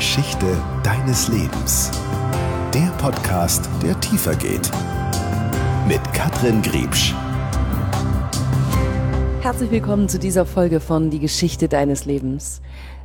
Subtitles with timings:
[0.00, 1.90] Geschichte deines Lebens.
[2.72, 4.70] Der Podcast, der tiefer geht.
[5.86, 7.14] Mit Katrin Griebsch.
[9.42, 12.62] Herzlich willkommen zu dieser Folge von Die Geschichte deines Lebens.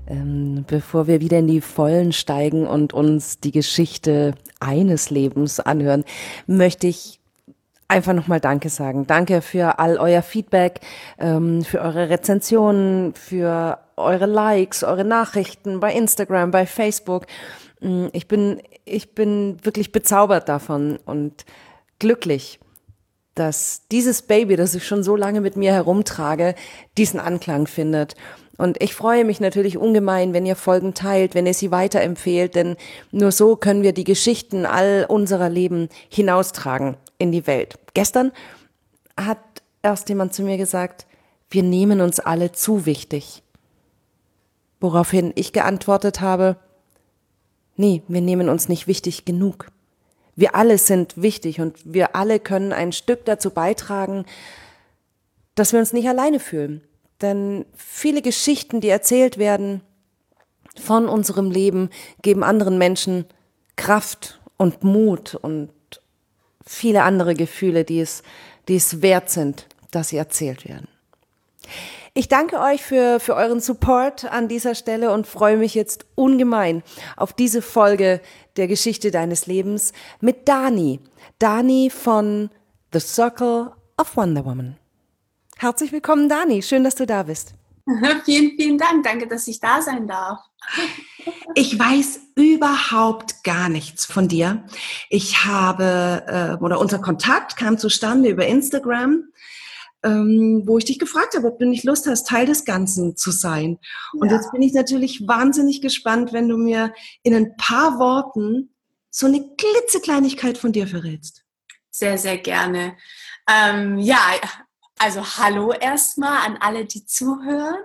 [0.07, 6.05] Ähm, bevor wir wieder in die Vollen steigen und uns die Geschichte eines Lebens anhören,
[6.47, 7.19] möchte ich
[7.89, 9.05] einfach nochmal Danke sagen.
[9.05, 10.79] Danke für all euer Feedback,
[11.19, 17.25] ähm, für eure Rezensionen, für eure Likes, eure Nachrichten bei Instagram, bei Facebook.
[17.81, 21.45] Mm, ich bin, ich bin wirklich bezaubert davon und
[21.99, 22.59] glücklich,
[23.35, 26.55] dass dieses Baby, das ich schon so lange mit mir herumtrage,
[26.97, 28.15] diesen Anklang findet.
[28.57, 32.77] Und ich freue mich natürlich ungemein, wenn ihr Folgen teilt, wenn ihr sie weiterempfehlt, denn
[33.11, 37.75] nur so können wir die Geschichten all unserer Leben hinaustragen in die Welt.
[37.93, 38.31] Gestern
[39.17, 39.39] hat
[39.81, 41.05] erst jemand zu mir gesagt,
[41.49, 43.43] wir nehmen uns alle zu wichtig.
[44.79, 46.57] Woraufhin ich geantwortet habe,
[47.75, 49.67] nee, wir nehmen uns nicht wichtig genug.
[50.35, 54.25] Wir alle sind wichtig und wir alle können ein Stück dazu beitragen,
[55.55, 56.81] dass wir uns nicht alleine fühlen.
[57.21, 59.81] Denn viele Geschichten, die erzählt werden
[60.77, 61.89] von unserem Leben,
[62.21, 63.25] geben anderen Menschen
[63.77, 65.71] Kraft und Mut und
[66.65, 68.23] viele andere Gefühle, die es,
[68.67, 70.87] die es wert sind, dass sie erzählt werden.
[72.17, 76.81] Ich danke euch für, für euren Support an dieser Stelle und freue mich jetzt ungemein
[77.17, 78.21] auf diese Folge
[78.55, 79.91] der Geschichte deines Lebens
[80.21, 81.01] mit Dani.
[81.39, 82.49] Dani von
[82.93, 84.77] The Circle of Wonder Woman.
[85.57, 86.61] Herzlich willkommen, Dani.
[86.61, 87.53] Schön, dass du da bist.
[88.23, 89.03] vielen, vielen Dank.
[89.03, 90.39] Danke, dass ich da sein darf.
[91.55, 94.65] Ich weiß überhaupt gar nichts von dir.
[95.09, 99.23] Ich habe, äh, oder unser Kontakt kam zustande über Instagram,
[100.05, 103.31] ähm, wo ich dich gefragt habe, ob du nicht Lust hast, Teil des Ganzen zu
[103.31, 103.79] sein.
[104.13, 104.37] Und ja.
[104.37, 108.69] jetzt bin ich natürlich wahnsinnig gespannt, wenn du mir in ein paar Worten
[109.09, 111.43] so eine klitzekleinigkeit von dir verrätst.
[111.89, 112.95] Sehr, sehr gerne.
[113.49, 114.19] Ähm, ja,
[114.99, 117.79] also hallo erstmal an alle, die zuhören.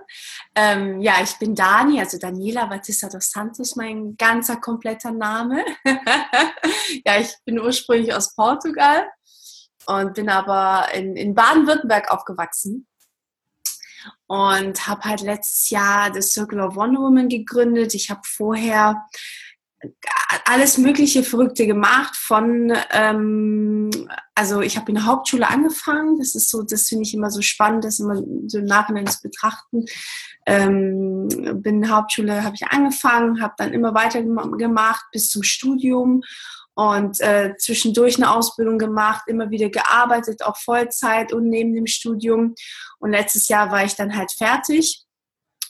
[0.55, 5.65] Ähm, ja, ich bin Dani, also Daniela Batista dos Santos, mein ganzer kompletter Name.
[7.05, 9.07] ja, ich bin ursprünglich aus Portugal
[9.87, 12.87] und bin aber in, in Baden-Württemberg aufgewachsen
[14.27, 17.93] und habe halt letztes Jahr das Circle of Wonder Woman gegründet.
[17.93, 19.05] Ich habe vorher
[20.45, 23.89] alles mögliche Verrückte gemacht von, ähm,
[24.35, 27.41] also ich habe in der Hauptschule angefangen, das ist so, das finde ich immer so
[27.41, 29.85] spannend, das immer so im Nachhinein zu betrachten.
[30.45, 31.27] Ähm,
[31.61, 36.21] bin in der Hauptschule, habe ich angefangen, habe dann immer weiter gemacht bis zum Studium
[36.73, 42.55] und äh, zwischendurch eine Ausbildung gemacht, immer wieder gearbeitet, auch Vollzeit und neben dem Studium.
[42.99, 45.05] Und letztes Jahr war ich dann halt fertig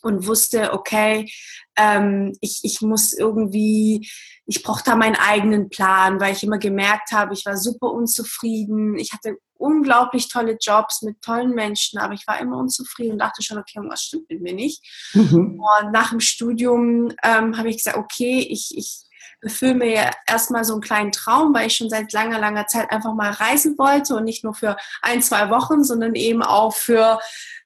[0.01, 1.31] und wusste, okay,
[1.77, 4.07] ähm, ich, ich muss irgendwie,
[4.45, 8.97] ich brauche da meinen eigenen Plan, weil ich immer gemerkt habe, ich war super unzufrieden.
[8.97, 13.43] Ich hatte unglaublich tolle Jobs mit tollen Menschen, aber ich war immer unzufrieden und dachte
[13.43, 14.83] schon, okay, was stimmt mit mir nicht.
[15.13, 15.61] Mhm.
[15.61, 19.03] Und nach dem Studium ähm, habe ich gesagt, okay, ich, ich
[19.41, 23.13] erfülle mir erstmal so einen kleinen Traum, weil ich schon seit langer, langer Zeit einfach
[23.13, 27.19] mal reisen wollte und nicht nur für ein, zwei Wochen, sondern eben auch für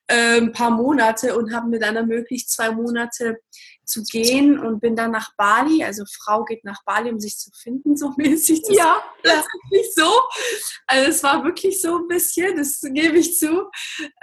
[0.07, 3.39] äh, ein paar Monate und habe mir dann ermöglicht, zwei Monate
[3.85, 5.83] zu gehen und bin dann nach Bali.
[5.83, 8.61] Also Frau geht nach Bali, um sich zu finden, so mäßig.
[8.67, 10.21] Das ja, das ist wirklich so.
[10.87, 13.69] Also es war wirklich so ein bisschen, das gebe ich zu.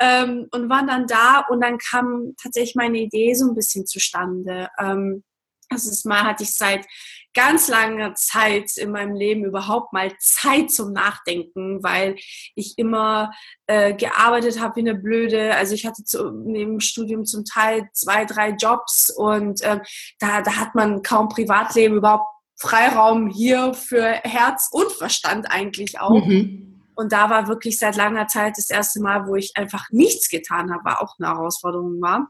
[0.01, 4.69] Ähm, und war dann da und dann kam tatsächlich meine Idee so ein bisschen zustande.
[4.79, 5.25] Ähm,
[5.71, 6.87] das Mal hatte ich seit
[7.35, 12.17] ganz langer Zeit in meinem Leben überhaupt mal Zeit zum Nachdenken, weil
[12.55, 13.33] ich immer
[13.67, 15.55] äh, gearbeitet habe wie eine Blöde.
[15.55, 19.81] Also ich hatte zu, neben dem Studium zum Teil zwei, drei Jobs und äh,
[20.19, 22.27] da, da hat man kaum Privatleben, überhaupt
[22.57, 26.25] Freiraum hier für Herz und Verstand eigentlich auch.
[26.25, 26.81] Mhm.
[26.95, 30.73] Und da war wirklich seit langer Zeit das erste Mal, wo ich einfach nichts getan
[30.73, 32.29] habe, war auch eine Herausforderung war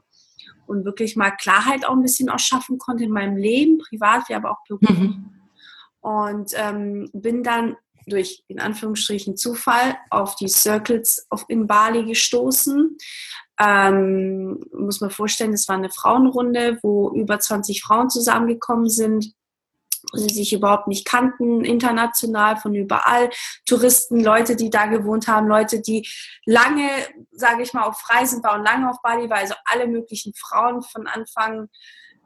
[0.67, 4.51] und wirklich mal Klarheit auch ein bisschen ausschaffen konnte in meinem Leben, privat wie aber
[4.51, 4.99] auch beruflich.
[4.99, 5.31] Mhm.
[6.01, 7.77] Und ähm, bin dann
[8.07, 12.97] durch in Anführungsstrichen Zufall auf die Circles auf, in Bali gestoßen.
[13.59, 19.33] Ähm, muss man vorstellen, es war eine Frauenrunde, wo über 20 Frauen zusammengekommen sind
[20.11, 23.29] sie sich überhaupt nicht kannten, international von überall,
[23.65, 26.07] Touristen, Leute, die da gewohnt haben, Leute, die
[26.45, 26.89] lange,
[27.31, 31.07] sage ich mal, auf Reisen waren lange auf Bali waren, also alle möglichen Frauen von
[31.07, 31.69] Anfang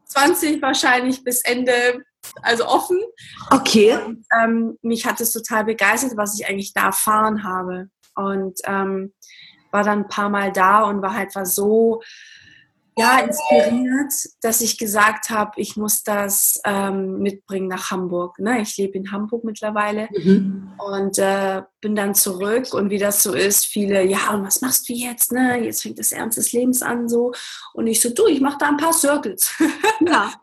[0.06, 2.04] 20 wahrscheinlich bis Ende,
[2.42, 3.00] also offen.
[3.52, 3.98] Okay.
[3.98, 7.90] Und, ähm, mich hat es total begeistert, was ich eigentlich da erfahren habe.
[8.16, 9.14] Und ähm,
[9.72, 12.02] war dann ein paar Mal da und war halt war so
[12.98, 14.12] ja, inspiriert,
[14.42, 18.40] dass ich gesagt habe, ich muss das ähm, mitbringen nach Hamburg.
[18.40, 18.62] Ne?
[18.62, 20.72] Ich lebe in Hamburg mittlerweile mhm.
[20.80, 24.90] und äh, bin dann zurück und wie das so ist, viele, ja, und was machst
[24.90, 25.32] du jetzt?
[25.32, 25.64] Ne?
[25.64, 27.34] Jetzt fängt das Ernst des Lebens an so.
[27.74, 29.54] Und ich so, du, ich mache da ein paar Circles.
[30.06, 30.34] Ja.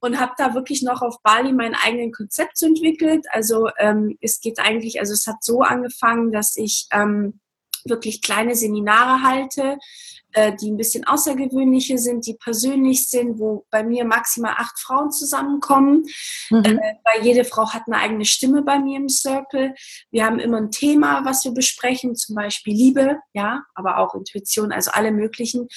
[0.00, 3.26] und habe da wirklich noch auf Bali mein eigenes Konzept entwickelt.
[3.30, 7.40] Also ähm, es geht eigentlich, also es hat so angefangen, dass ich ähm,
[7.84, 9.78] wirklich kleine Seminare halte,
[10.32, 15.10] äh, die ein bisschen außergewöhnliche sind, die persönlich sind, wo bei mir maximal acht Frauen
[15.10, 16.04] zusammenkommen.
[16.50, 16.64] Mhm.
[16.64, 19.74] Äh, weil jede Frau hat eine eigene Stimme bei mir im Circle.
[20.10, 24.72] Wir haben immer ein Thema, was wir besprechen, zum Beispiel Liebe, ja, aber auch Intuition,
[24.72, 25.68] also alle möglichen.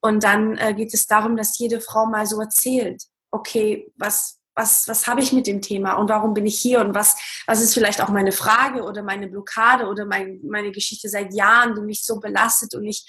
[0.00, 4.86] Und dann äh, geht es darum, dass jede Frau mal so erzählt, okay, was, was,
[4.86, 7.16] was habe ich mit dem Thema und warum bin ich hier und was,
[7.46, 11.74] was ist vielleicht auch meine Frage oder meine Blockade oder mein, meine Geschichte seit Jahren,
[11.74, 13.04] die mich so belastet und ich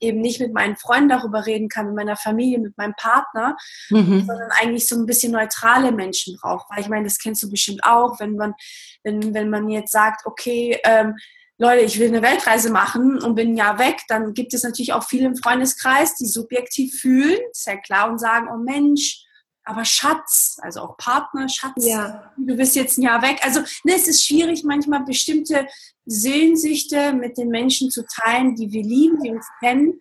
[0.00, 3.56] eben nicht mit meinen Freunden darüber reden kann, mit meiner Familie, mit meinem Partner,
[3.90, 4.24] mhm.
[4.26, 6.66] sondern eigentlich so ein bisschen neutrale Menschen braucht.
[6.70, 8.54] Weil ich meine, das kennst du bestimmt auch, wenn man,
[9.02, 11.16] wenn, wenn man jetzt sagt, okay, ähm,
[11.56, 14.92] Leute, ich will eine Weltreise machen und bin ein Jahr weg, dann gibt es natürlich
[14.92, 19.24] auch viele im Freundeskreis, die subjektiv fühlen, ist ja klar, und sagen, oh Mensch,
[19.64, 22.32] aber Schatz, also auch Partner, Schatz, ja.
[22.36, 23.40] du bist jetzt ein Jahr weg.
[23.42, 25.66] Also ne, es ist schwierig, manchmal bestimmte
[26.04, 30.00] Sehnsüchte mit den Menschen zu teilen, die wir lieben, die uns kennen.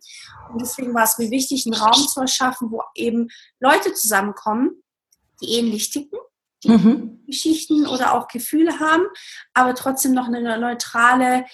[0.51, 3.30] Und deswegen war es mir wichtig, einen Raum zu erschaffen, wo eben
[3.60, 4.83] Leute zusammenkommen,
[5.42, 6.19] die ähnlich ticken,
[6.63, 7.24] die mhm.
[7.25, 9.04] Geschichten oder auch Gefühle haben,
[9.54, 11.45] aber trotzdem noch eine neutrale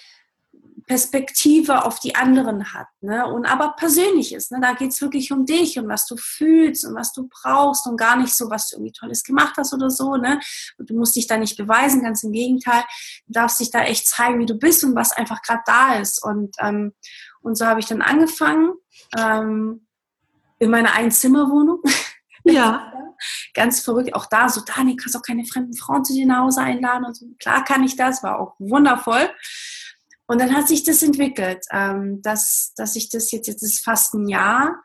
[0.90, 2.88] Perspektive auf die anderen hat.
[3.02, 3.24] Ne?
[3.28, 4.52] Und aber persönlich ist.
[4.52, 4.58] Ne?
[4.60, 7.96] Da geht es wirklich um dich und was du fühlst und was du brauchst und
[7.96, 10.16] gar nicht so, was du irgendwie Tolles gemacht hast oder so.
[10.16, 10.40] Ne?
[10.80, 12.84] Und du musst dich da nicht beweisen, ganz im Gegenteil.
[13.28, 16.24] Du darfst dich da echt zeigen, wie du bist und was einfach gerade da ist.
[16.26, 16.94] Und, ähm,
[17.42, 18.74] und so habe ich dann angefangen
[19.16, 19.86] ähm,
[20.58, 21.84] in meiner Einzimmerwohnung.
[22.46, 22.94] Ja.
[23.54, 24.16] Ganz verrückt.
[24.16, 27.04] Auch da so, Dani, kannst auch keine fremden Frauen zu dir nach Hause einladen.
[27.04, 27.26] Und so.
[27.38, 29.30] Klar kann ich das, war auch wundervoll.
[30.30, 34.14] Und dann hat sich das entwickelt, ähm, dass, dass ich das jetzt, jetzt ist fast
[34.14, 34.84] ein Jahr,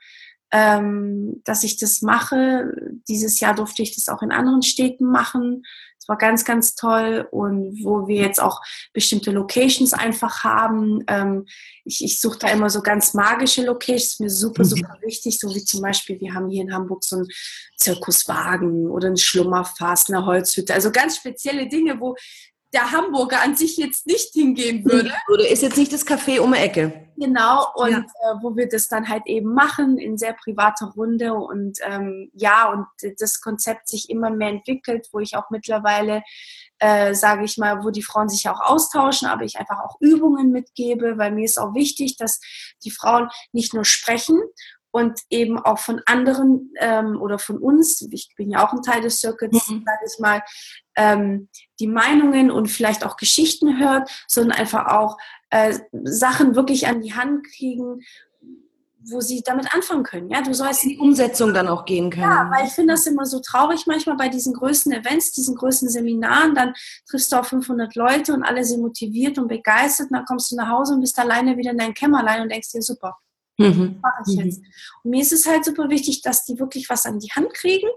[0.50, 2.72] ähm, dass ich das mache.
[3.08, 5.62] Dieses Jahr durfte ich das auch in anderen Städten machen.
[5.98, 8.62] Es war ganz, ganz toll und wo wir jetzt auch
[8.94, 11.04] bestimmte Locations einfach haben.
[11.08, 11.44] Ähm,
[11.84, 14.68] ich, ich suche da immer so ganz magische Locations, mir super, mhm.
[14.68, 17.28] super wichtig, so wie zum Beispiel, wir haben hier in Hamburg so einen
[17.76, 22.16] Zirkuswagen oder ein Schlummerfass, eine Holzhütte, also ganz spezielle Dinge, wo
[22.74, 25.12] der Hamburger an sich jetzt nicht hingehen würde.
[25.32, 27.08] Oder ist jetzt nicht das Café um die Ecke.
[27.16, 27.98] Genau, und ja.
[28.00, 32.68] äh, wo wir das dann halt eben machen in sehr privater Runde und ähm, ja,
[32.70, 32.86] und
[33.20, 36.24] das Konzept sich immer mehr entwickelt, wo ich auch mittlerweile,
[36.80, 40.50] äh, sage ich mal, wo die Frauen sich auch austauschen, aber ich einfach auch Übungen
[40.50, 42.40] mitgebe, weil mir ist auch wichtig, dass
[42.84, 44.40] die Frauen nicht nur sprechen
[44.94, 49.00] und eben auch von anderen ähm, oder von uns, ich bin ja auch ein Teil
[49.00, 49.82] des Circuits, mhm.
[49.84, 50.42] sage ich mal,
[50.94, 51.48] ähm,
[51.80, 55.18] die Meinungen und vielleicht auch Geschichten hört, sondern einfach auch
[55.50, 58.02] äh, Sachen wirklich an die Hand kriegen,
[59.10, 60.30] wo sie damit anfangen können.
[60.30, 62.30] Ja, du sollst in die Umsetzung dann auch gehen können.
[62.30, 65.88] Ja, weil ich finde das immer so traurig manchmal bei diesen größten Events, diesen größten
[65.88, 66.72] Seminaren, dann
[67.10, 70.56] triffst du auf 500 Leute und alle sind motiviert und begeistert und dann kommst du
[70.56, 73.18] nach Hause und bist alleine wieder in deinem Kämmerlein und denkst dir, super,
[73.56, 74.00] Mhm.
[74.02, 74.60] mache ich jetzt.
[74.60, 74.66] Mhm.
[75.04, 77.88] Und mir ist es halt super wichtig, dass die wirklich was an die Hand kriegen,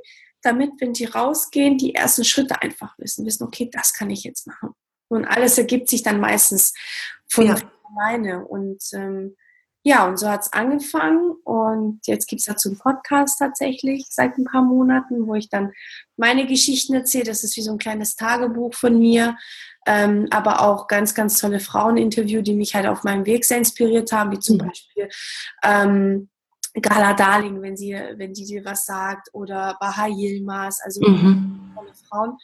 [0.41, 4.48] damit, wenn die rausgehen, die ersten Schritte einfach wissen, wissen, okay, das kann ich jetzt
[4.48, 4.70] machen.
[5.10, 6.74] Und alles ergibt sich dann meistens
[7.29, 7.55] von ja.
[7.96, 8.46] alleine.
[8.46, 9.36] Und ähm,
[9.88, 11.32] ja, und so hat es angefangen.
[11.46, 15.72] Und jetzt gibt es dazu einen Podcast tatsächlich seit ein paar Monaten, wo ich dann
[16.17, 17.24] meine Geschichten erzähle.
[17.24, 19.38] Das ist wie so ein kleines Tagebuch von mir,
[19.86, 24.12] ähm, aber auch ganz, ganz tolle Fraueninterview, die mich halt auf meinem Weg sehr inspiriert
[24.12, 24.67] haben, wie zum mhm.
[24.67, 25.10] Beispiel
[25.63, 26.29] ähm,
[26.82, 31.72] Gala Darling, wenn sie, wenn die dir was sagt, oder Baha Yilmaz, also mhm.
[31.74, 32.38] tolle Frauen.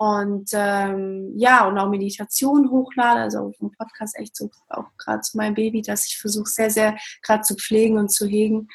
[0.00, 5.20] Und ähm, ja, und auch Meditation hochlade, also auf dem Podcast echt so auch gerade
[5.20, 8.68] zu meinem Baby, dass ich versuche sehr, sehr gerade zu pflegen und zu hegen.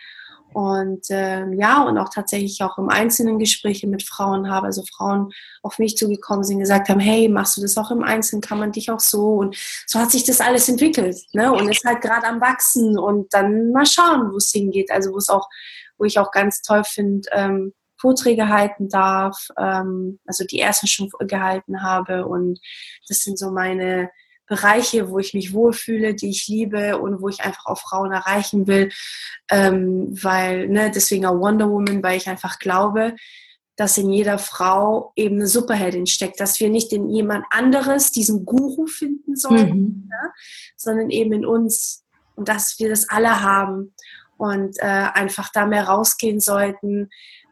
[0.53, 5.31] Und ähm, ja, und auch tatsächlich auch im Einzelnen Gespräche mit Frauen habe, also Frauen
[5.63, 8.71] auf mich zugekommen sind, gesagt haben, hey, machst du das auch im Einzelnen, kann man
[8.71, 9.37] dich auch so?
[9.37, 11.51] Und so hat sich das alles entwickelt, ne?
[11.51, 14.91] Und ist halt gerade am Wachsen und dann mal schauen, wo es hingeht.
[14.91, 15.49] Also wo es auch,
[15.97, 21.09] wo ich auch ganz toll finde, ähm, Vorträge halten darf, ähm, also die ersten schon
[21.19, 22.25] gehalten habe.
[22.25, 22.59] Und
[23.07, 24.09] das sind so meine
[24.47, 28.67] Bereiche, wo ich mich wohlfühle, die ich liebe und wo ich einfach auch Frauen erreichen
[28.67, 28.91] will.
[29.49, 33.15] Ähm, weil, ne, deswegen auch Wonder Woman, weil ich einfach glaube,
[33.75, 38.45] dass in jeder Frau eben eine Superheldin steckt, dass wir nicht in jemand anderes diesen
[38.45, 40.09] Guru finden sollen, mhm.
[40.09, 40.31] ne,
[40.77, 43.93] sondern eben in uns und dass wir das alle haben.
[44.37, 47.09] und äh, einfach da mehr rausgehen sollten,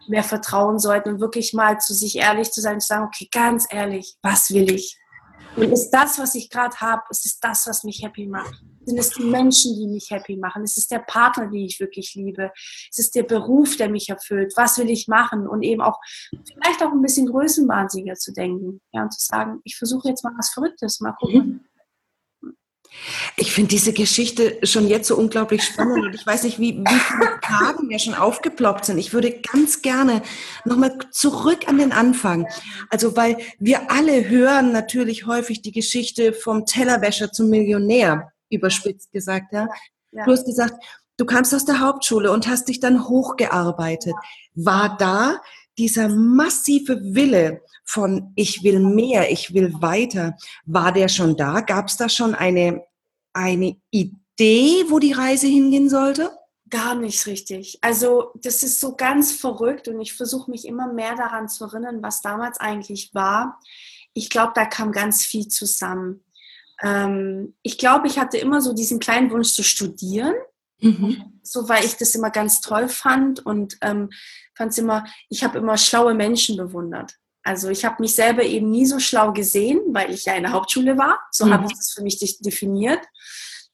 [0.08, 3.68] mehr vertrauen sollten und wirklich mal zu sich ehrlich zu sein, zu sagen, okay, ganz
[3.70, 5.00] ehrlich, was will ich?
[5.56, 8.64] Und ist das, was ich gerade habe, ist es das, was mich happy macht?
[8.86, 10.64] Sind es die Menschen, die mich happy machen?
[10.64, 12.52] Ist es der Partner, den ich wirklich liebe?
[12.90, 14.54] Ist es der Beruf, der mich erfüllt?
[14.56, 15.48] Was will ich machen?
[15.48, 16.00] Und eben auch
[16.32, 18.82] vielleicht auch ein bisschen größenwahnsinniger zu denken.
[18.92, 21.66] Ja, und zu sagen, ich versuche jetzt mal was Verrücktes, mal gucken.
[23.36, 27.00] Ich finde diese Geschichte schon jetzt so unglaublich spannend und ich weiß nicht, wie, wie
[27.00, 28.98] viele Fragen mir schon aufgeploppt sind.
[28.98, 30.22] Ich würde ganz gerne
[30.66, 32.48] nochmal zurück an den Anfang.
[32.90, 39.54] Also, weil wir alle hören natürlich häufig die Geschichte vom Tellerwäscher zum Millionär, überspitzt gesagt,
[39.54, 39.68] ja.
[40.26, 40.76] Du hast gesagt,
[41.18, 44.14] du kamst aus der Hauptschule und hast dich dann hochgearbeitet.
[44.54, 45.42] War da
[45.78, 51.62] dieser massive Wille von ich will mehr, ich will weiter, war der schon da?
[51.62, 52.84] Gab es da schon eine,
[53.34, 56.32] eine Idee, wo die Reise hingehen sollte?
[56.70, 57.78] Gar nicht richtig.
[57.82, 62.02] Also das ist so ganz verrückt und ich versuche mich immer mehr daran zu erinnern,
[62.02, 63.60] was damals eigentlich war.
[64.14, 66.24] Ich glaube, da kam ganz viel zusammen.
[66.82, 70.34] Ähm, ich glaube, ich hatte immer so diesen kleinen Wunsch zu studieren.
[70.80, 71.40] Mhm.
[71.44, 74.10] So, weil ich das immer ganz toll fand und ähm,
[74.56, 77.16] fand es immer, ich habe immer schlaue Menschen bewundert.
[77.44, 80.54] Also ich habe mich selber eben nie so schlau gesehen, weil ich ja in der
[80.54, 81.20] Hauptschule war.
[81.32, 81.54] So mhm.
[81.54, 83.02] habe ich das für mich definiert.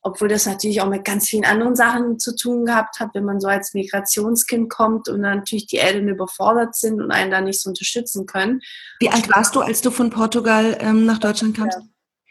[0.01, 3.41] Obwohl das natürlich auch mit ganz vielen anderen Sachen zu tun gehabt hat, wenn man
[3.41, 7.61] so als Migrationskind kommt und dann natürlich die Eltern überfordert sind und einen da nicht
[7.61, 8.61] so unterstützen können.
[8.99, 11.77] Wie alt warst du, als du von Portugal ähm, nach Deutschland kamst?
[11.77, 11.85] Ja.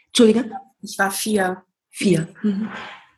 [0.07, 0.51] Entschuldige?
[0.81, 1.63] Ich war vier.
[1.91, 2.27] Vier.
[2.41, 2.69] Mhm.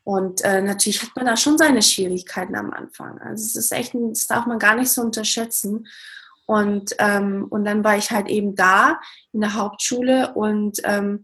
[0.04, 3.20] Und äh, natürlich hat man da schon seine Schwierigkeiten am Anfang.
[3.20, 5.88] Also es ist echt, das darf man gar nicht so unterschätzen.
[6.46, 9.00] Und, ähm, und dann war ich halt eben da
[9.32, 10.34] in der Hauptschule.
[10.34, 11.24] Und ähm,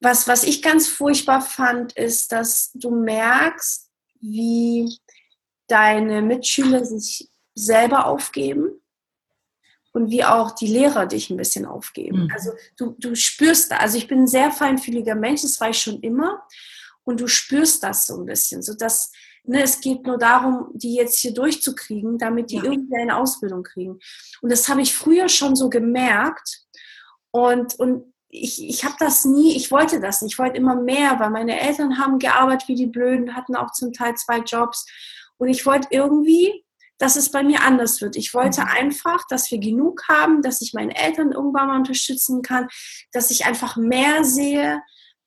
[0.00, 4.98] was, was ich ganz furchtbar fand, ist, dass du merkst, wie
[5.66, 8.80] deine Mitschüler sich selber aufgeben
[9.92, 12.24] und wie auch die Lehrer dich ein bisschen aufgeben.
[12.24, 12.30] Mhm.
[12.32, 15.78] Also du, du spürst da, also ich bin ein sehr feinfühliger Mensch, das war ich
[15.78, 16.42] schon immer
[17.04, 19.10] und du spürst das so ein bisschen, so dass
[19.48, 22.64] ne, es geht nur darum, die jetzt hier durchzukriegen, damit die ja.
[22.64, 23.98] irgendwie eine Ausbildung kriegen.
[24.40, 26.62] Und das habe ich früher schon so gemerkt
[27.30, 31.18] und, und ich, ich habe das nie, ich wollte das nicht, ich wollte immer mehr,
[31.18, 34.86] weil meine Eltern haben gearbeitet wie die Blöden, hatten auch zum Teil zwei Jobs
[35.38, 36.64] und ich wollte irgendwie,
[36.98, 38.16] dass es bei mir anders wird.
[38.16, 38.68] Ich wollte mhm.
[38.68, 42.68] einfach, dass wir genug haben, dass ich meine Eltern irgendwann mal unterstützen kann,
[43.12, 44.80] dass ich einfach mehr sehe,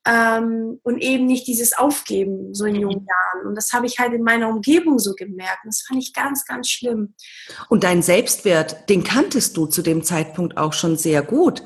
[0.06, 3.48] ähm, und eben nicht dieses Aufgeben so in jungen Jahren.
[3.48, 5.64] Und das habe ich halt in meiner Umgebung so gemerkt.
[5.64, 7.16] Und das fand ich ganz, ganz schlimm.
[7.68, 11.64] Und deinen Selbstwert, den kanntest du zu dem Zeitpunkt auch schon sehr gut,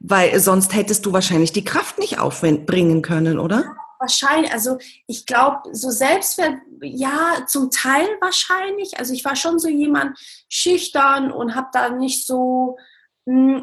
[0.00, 3.76] weil sonst hättest du wahrscheinlich die Kraft nicht aufbringen können, oder?
[3.98, 4.52] Wahrscheinlich.
[4.52, 8.98] Also ich glaube, so Selbstwert, ja, zum Teil wahrscheinlich.
[8.98, 12.76] Also ich war schon so jemand schüchtern und habe da nicht so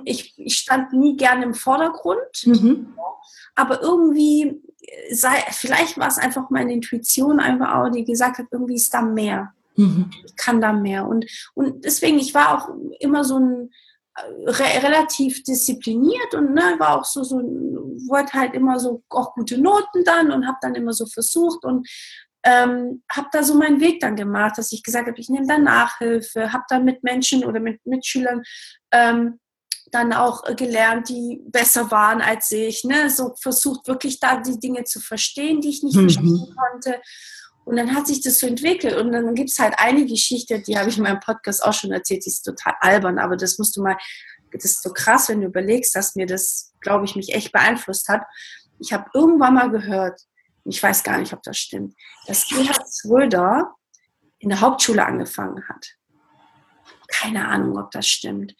[0.05, 2.45] ich, ich, stand nie gerne im Vordergrund.
[2.45, 2.93] Mhm
[3.55, 8.47] aber irgendwie äh, sei, vielleicht war es einfach meine Intuition einfach auch, die gesagt hat,
[8.51, 9.53] irgendwie ist da mehr.
[9.75, 10.11] Mhm.
[10.25, 11.07] Ich kann da mehr.
[11.07, 13.71] Und, und deswegen, ich war auch immer so ein
[14.15, 17.37] äh, re relativ diszipliniert und ne, war auch so, so
[18.07, 21.87] wollte halt immer so auch gute Noten dann und habe dann immer so versucht und
[22.45, 25.57] ähm, habe da so meinen Weg dann gemacht, dass ich gesagt habe, ich nehme da
[25.57, 28.43] Nachhilfe, habe dann mit Menschen oder mit Mitschülern
[28.91, 29.39] ähm,
[29.93, 32.83] dann auch äh, gelernt, die besser waren als ich.
[32.83, 33.09] Ne?
[33.09, 36.09] So versucht wirklich da die Dinge zu verstehen, die ich nicht mhm.
[36.09, 37.01] verstehen konnte.
[37.65, 38.97] Und dann hat sich das so entwickelt.
[38.97, 41.91] Und dann gibt es halt eine Geschichte, die habe ich in meinem Podcast auch schon
[41.91, 43.97] erzählt, die ist total albern, aber das musst du mal,
[44.51, 48.09] das ist so krass, wenn du überlegst, dass mir das, glaube ich, mich echt beeinflusst
[48.09, 48.23] hat.
[48.79, 50.19] Ich habe irgendwann mal gehört,
[50.65, 51.95] ich weiß gar nicht, ob das stimmt,
[52.27, 53.73] dass Gerhard Schröder
[54.39, 55.87] in der Hauptschule angefangen hat.
[57.07, 58.55] Keine Ahnung, ob das stimmt.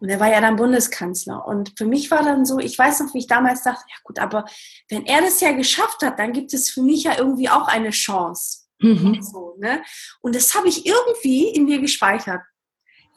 [0.00, 1.46] Und er war ja dann Bundeskanzler.
[1.46, 4.18] Und für mich war dann so, ich weiß noch, wie ich damals dachte, ja gut,
[4.18, 4.46] aber
[4.88, 7.90] wenn er das ja geschafft hat, dann gibt es für mich ja irgendwie auch eine
[7.90, 8.60] Chance.
[8.78, 9.22] Mhm.
[9.22, 9.82] So, ne?
[10.22, 12.40] Und das habe ich irgendwie in mir gespeichert.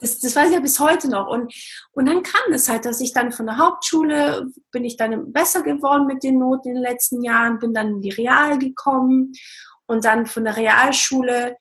[0.00, 1.26] Das, das weiß ich ja bis heute noch.
[1.28, 1.54] Und,
[1.92, 5.62] und dann kam es halt, dass ich dann von der Hauptschule, bin ich dann besser
[5.62, 9.32] geworden mit den Noten in den letzten Jahren, bin dann in die Real gekommen.
[9.86, 11.56] Und dann von der Realschule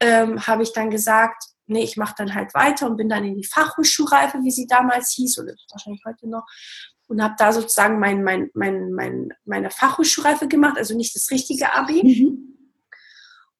[0.00, 3.36] ähm, habe ich dann gesagt, nee, ich mache dann halt weiter und bin dann in
[3.36, 6.44] die Fachhochschulreife, wie sie damals hieß, oder wahrscheinlich heute noch,
[7.06, 11.72] und habe da sozusagen mein, mein, mein, mein, meine Fachhochschulreife gemacht, also nicht das richtige
[11.72, 12.02] Abi.
[12.02, 12.54] Mhm.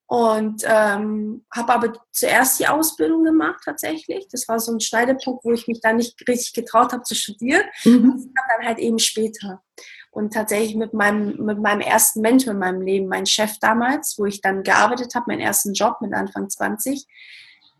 [0.06, 4.28] Und ähm, habe aber zuerst die Ausbildung gemacht tatsächlich.
[4.30, 7.64] Das war so ein Schneidepunkt, wo ich mich da nicht richtig getraut habe zu studieren.
[7.84, 8.10] Mhm.
[8.10, 9.62] Kam dann halt eben später.
[10.10, 14.26] Und tatsächlich mit meinem, mit meinem ersten Mentor in meinem Leben, mein Chef damals, wo
[14.26, 17.06] ich dann gearbeitet habe, meinen ersten Job mit Anfang 20,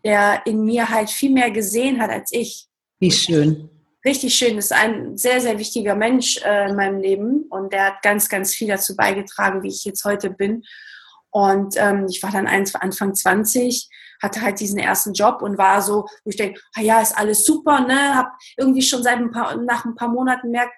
[0.05, 2.67] der in mir halt viel mehr gesehen hat als ich.
[2.99, 3.69] Wie schön.
[4.05, 4.55] Richtig schön.
[4.55, 8.29] Das ist ein sehr, sehr wichtiger Mensch äh, in meinem Leben und der hat ganz,
[8.29, 10.63] ganz viel dazu beigetragen, wie ich jetzt heute bin.
[11.31, 13.89] Und ähm, ich war dann Anfang 20,
[14.21, 17.43] hatte halt diesen ersten Job und war so, wo ich denke, ah ja, ist alles
[17.43, 18.15] super, ne?
[18.15, 20.73] Hab irgendwie schon seit ein paar, nach ein paar Monaten merkt,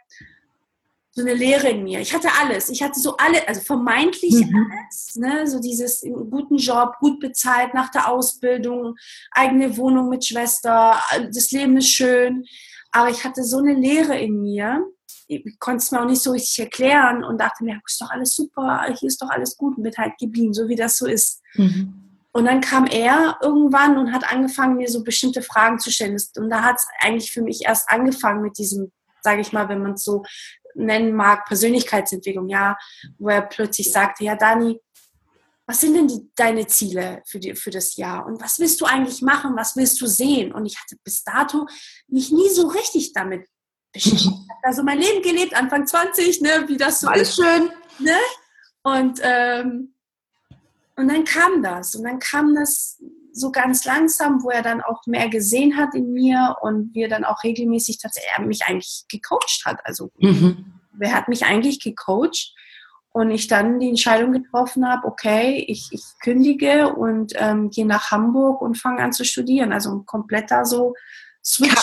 [1.18, 2.00] so eine Leere in mir.
[2.00, 2.70] Ich hatte alles.
[2.70, 4.72] Ich hatte so alle, also vermeintlich mhm.
[4.72, 5.48] alles, ne?
[5.48, 8.96] So dieses guten Job, gut bezahlt nach der Ausbildung,
[9.32, 11.02] eigene Wohnung mit Schwester,
[11.34, 12.46] das Leben ist schön.
[12.92, 14.86] Aber ich hatte so eine Leere in mir
[15.28, 18.34] ich konnte es mir auch nicht so richtig erklären und dachte mir, ist doch alles
[18.34, 21.42] super, hier ist doch alles gut und bin halt geblieben, so wie das so ist.
[21.56, 22.08] Mhm.
[22.32, 26.18] Und dann kam er irgendwann und hat angefangen, mir so bestimmte Fragen zu stellen.
[26.38, 29.82] Und da hat es eigentlich für mich erst angefangen mit diesem, sage ich mal, wenn
[29.82, 30.24] man es so
[30.78, 32.78] nennen mag, Persönlichkeitsentwicklung, ja,
[33.18, 34.80] wo er plötzlich sagte, ja, Dani,
[35.66, 38.26] was sind denn die, deine Ziele für, die, für das Jahr?
[38.26, 39.58] Und was willst du eigentlich machen?
[39.58, 40.54] Was willst du sehen?
[40.54, 41.68] Und ich hatte bis dato
[42.08, 43.48] mich nie so richtig damit
[44.62, 47.36] also mein Leben gelebt, Anfang 20, ne, wie das so Alles ist.
[47.36, 47.70] schön.
[48.00, 48.18] Ne?
[48.84, 49.94] Und, ähm,
[50.96, 51.96] und dann kam das.
[51.96, 53.02] Und dann kam das
[53.38, 57.24] so ganz langsam, wo er dann auch mehr gesehen hat in mir und wir dann
[57.24, 59.79] auch regelmäßig tatsächlich, er mich eigentlich gecoacht hat.
[59.86, 60.79] Also mhm.
[60.94, 62.53] wer hat mich eigentlich gecoacht?
[63.12, 68.12] Und ich dann die Entscheidung getroffen habe, okay, ich, ich kündige und ähm, gehe nach
[68.12, 69.74] Hamburg und fange an zu studieren.
[69.74, 70.94] Also ein kompletter so
[71.44, 71.74] Switch.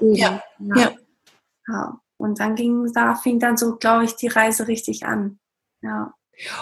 [0.00, 0.42] Ja.
[0.58, 0.76] ja.
[0.76, 0.92] ja.
[1.68, 2.00] Ja.
[2.18, 5.38] Und dann ging, da fing dann so, glaube ich, die Reise richtig an.
[5.82, 6.14] Ja.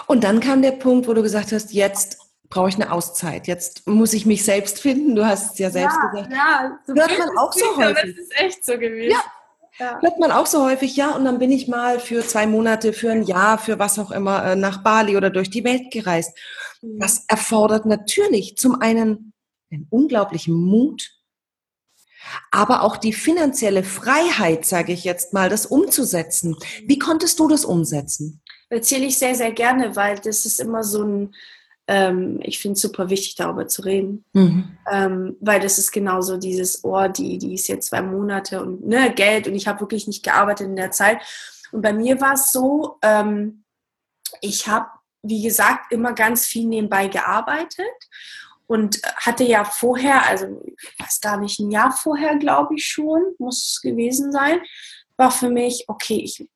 [0.07, 3.47] Und dann kam der Punkt, wo du gesagt hast, jetzt brauche ich eine Auszeit.
[3.47, 5.15] Jetzt muss ich mich selbst finden.
[5.15, 6.33] Du hast es ja selbst ja, gesagt.
[6.33, 8.15] Ja, so hört man auch so häufig.
[8.15, 9.11] Das ist echt so gewesen.
[9.11, 9.85] Ja.
[9.85, 9.99] ja.
[10.01, 13.11] Hört man auch so häufig, ja, und dann bin ich mal für zwei Monate, für
[13.11, 16.37] ein Jahr, für was auch immer äh, nach Bali oder durch die Welt gereist.
[16.81, 16.99] Mhm.
[16.99, 19.33] Das erfordert natürlich zum einen
[19.71, 21.11] einen unglaublichen Mut,
[22.51, 26.55] aber auch die finanzielle Freiheit, sage ich jetzt mal, das umzusetzen.
[26.85, 28.41] Wie konntest du das umsetzen?
[28.69, 31.35] Erzähle ich sehr, sehr gerne, weil das ist immer so ein,
[31.87, 34.25] ähm, ich finde es super wichtig, darüber zu reden.
[34.33, 34.77] Mhm.
[34.91, 39.13] Ähm, weil das ist genauso dieses Ohr, die, die ist jetzt zwei Monate und ne,
[39.13, 41.21] Geld und ich habe wirklich nicht gearbeitet in der Zeit.
[41.71, 43.63] Und bei mir war es so, ähm,
[44.41, 44.87] ich habe,
[45.23, 47.85] wie gesagt, immer ganz viel nebenbei gearbeitet
[48.67, 53.21] und hatte ja vorher, also ich weiß gar nicht, ein Jahr vorher, glaube ich schon,
[53.37, 54.59] muss es gewesen sein,
[55.17, 56.47] war für mich, okay, ich,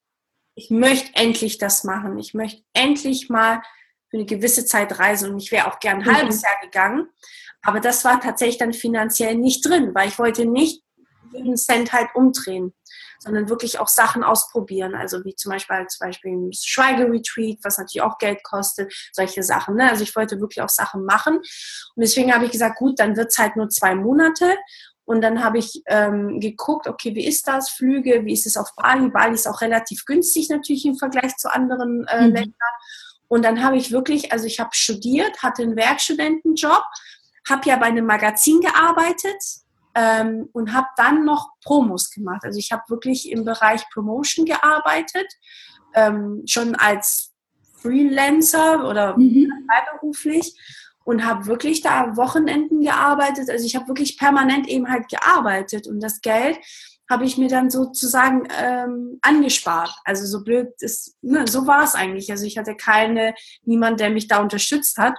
[0.55, 2.17] ich möchte endlich das machen.
[2.17, 3.61] Ich möchte endlich mal
[4.09, 6.15] für eine gewisse Zeit reisen und ich wäre auch gern ein mhm.
[6.15, 7.07] halbes Jahr gegangen.
[7.61, 10.83] Aber das war tatsächlich dann finanziell nicht drin, weil ich wollte nicht
[11.31, 12.73] jeden Cent halt umdrehen
[13.19, 14.95] sondern wirklich auch Sachen ausprobieren.
[14.95, 19.75] Also wie zum Beispiel, zum Beispiel ein Schweigeretreat, was natürlich auch Geld kostet, solche Sachen.
[19.75, 19.89] Ne?
[19.89, 21.37] Also ich wollte wirklich auch Sachen machen.
[21.37, 21.45] Und
[21.97, 24.57] deswegen habe ich gesagt, gut, dann wird es halt nur zwei Monate.
[25.05, 27.69] Und dann habe ich ähm, geguckt, okay, wie ist das?
[27.69, 29.09] Flüge, wie ist es auf Bali?
[29.09, 32.33] Bali ist auch relativ günstig natürlich im Vergleich zu anderen äh, mhm.
[32.33, 32.73] Ländern.
[33.29, 36.83] Und dann habe ich wirklich, also ich habe studiert, hatte einen Werkstudentenjob,
[37.47, 39.41] habe ja bei einem Magazin gearbeitet,
[39.95, 42.41] ähm, und habe dann noch Promos gemacht.
[42.43, 45.27] Also ich habe wirklich im Bereich Promotion gearbeitet,
[45.95, 47.31] ähm, schon als
[47.73, 49.51] Freelancer oder mhm.
[49.67, 50.57] freiberuflich
[51.03, 53.49] und habe wirklich da Wochenenden gearbeitet.
[53.49, 56.57] Also ich habe wirklich permanent eben halt gearbeitet und das Geld
[57.09, 59.91] habe ich mir dann sozusagen ähm, angespart.
[60.05, 62.31] Also so blöd ist, ne, so war es eigentlich.
[62.31, 65.15] Also ich hatte keine, niemand, der mich da unterstützt hat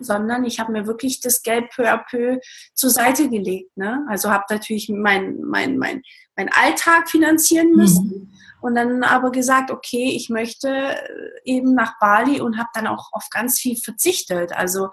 [0.00, 2.38] sondern ich habe mir wirklich das Geld peu à peu
[2.74, 3.76] zur Seite gelegt.
[3.76, 4.04] Ne?
[4.08, 6.02] Also habe natürlich meinen mein, mein,
[6.36, 7.76] mein Alltag finanzieren mhm.
[7.76, 8.32] müssen mhm.
[8.60, 10.98] und dann aber gesagt, okay, ich möchte äh,
[11.44, 14.52] eben nach Bali und habe dann auch auf ganz viel verzichtet.
[14.52, 14.88] Also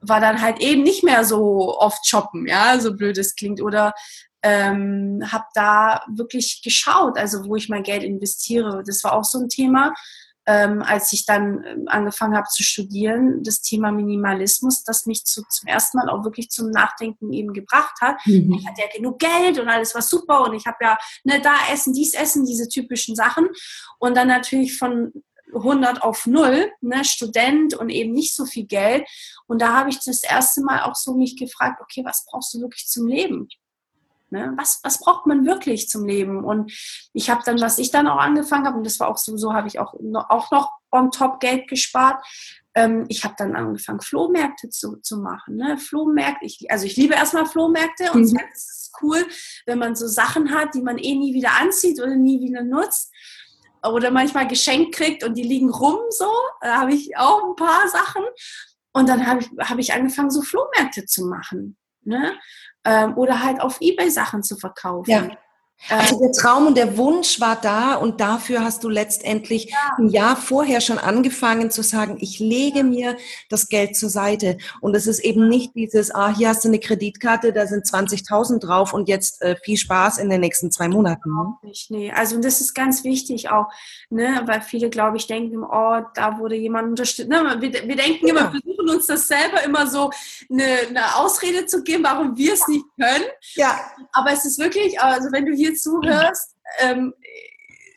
[0.00, 3.62] war dann halt eben nicht mehr so oft shoppen, ja, so blöd es klingt.
[3.62, 3.94] Oder
[4.44, 8.84] ähm, habe da wirklich geschaut, also wo ich mein Geld investiere.
[8.86, 9.92] Das war auch so ein Thema
[10.46, 15.42] ähm, als ich dann ähm, angefangen habe zu studieren, das Thema Minimalismus, das mich zu,
[15.48, 18.16] zum ersten Mal auch wirklich zum Nachdenken eben gebracht hat.
[18.26, 18.52] Mhm.
[18.58, 21.54] Ich hatte ja genug Geld und alles war super und ich habe ja ne, da
[21.72, 23.48] essen, dies essen, diese typischen Sachen.
[23.98, 25.12] Und dann natürlich von
[25.54, 29.06] 100 auf 0, ne, Student und eben nicht so viel Geld.
[29.46, 32.60] Und da habe ich das erste Mal auch so mich gefragt, okay, was brauchst du
[32.60, 33.48] wirklich zum Leben?
[34.34, 34.52] Ne?
[34.56, 36.42] Was, was braucht man wirklich zum Leben?
[36.42, 36.72] Und
[37.12, 39.54] ich habe dann, was ich dann auch angefangen habe, und das war auch so, so
[39.54, 42.20] habe ich auch, noch, auch noch on top Geld gespart.
[42.74, 45.54] Ähm, ich habe dann angefangen, Flohmärkte zu, zu machen.
[45.54, 45.78] Ne?
[45.78, 48.40] Flohmärkte, ich, also ich liebe erstmal Flohmärkte und mhm.
[48.52, 49.24] es ist cool,
[49.66, 53.12] wenn man so Sachen hat, die man eh nie wieder anzieht oder nie wieder nutzt.
[53.84, 56.30] oder manchmal geschenkt kriegt und die liegen rum so.
[56.60, 58.24] Da habe ich auch ein paar Sachen.
[58.92, 61.76] Und dann habe ich, hab ich angefangen, so Flohmärkte zu machen.
[62.02, 62.36] Ne?
[62.84, 65.10] Ähm, oder halt auf Ebay Sachen zu verkaufen.
[65.10, 65.30] Ja.
[65.90, 69.76] Also der Traum und der Wunsch war da und dafür hast du letztendlich ja.
[69.98, 73.16] ein Jahr vorher schon angefangen zu sagen, ich lege mir
[73.50, 74.56] das Geld zur Seite.
[74.80, 78.60] Und es ist eben nicht dieses, ah, hier hast du eine Kreditkarte, da sind 20.000
[78.60, 81.30] drauf und jetzt äh, viel Spaß in den nächsten zwei Monaten.
[81.30, 81.54] Ne?
[81.62, 82.10] Nicht, nee.
[82.10, 83.66] Also das ist ganz wichtig auch,
[84.08, 87.28] ne, weil viele, glaube ich, denken, oh, da wurde jemand unterstützt.
[87.28, 90.10] Ne, wir, wir denken immer, versuchen uns das selber immer so
[90.50, 93.24] eine, eine Ausrede zu geben, warum wir es nicht können.
[93.54, 93.78] Ja.
[94.12, 97.14] Aber es ist wirklich, also wenn du hier zuhörst, ähm,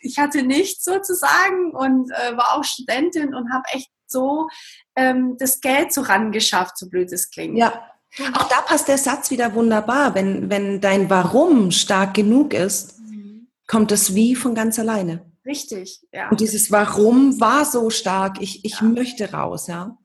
[0.02, 4.48] ich hatte nichts sozusagen und äh, war auch Studentin und habe echt so
[4.96, 7.58] ähm, das Geld so rangeschafft, so blöd es klingt.
[7.58, 7.92] Ja.
[8.34, 10.16] Auch da passt der Satz wieder wunderbar.
[10.16, 13.50] Wenn, wenn dein Warum stark genug ist, mhm.
[13.68, 15.26] kommt das Wie von ganz alleine.
[15.46, 16.30] Richtig, ja.
[16.30, 18.42] Und dieses Warum war so stark.
[18.42, 18.88] Ich, ich ja.
[18.88, 19.98] möchte raus, ja.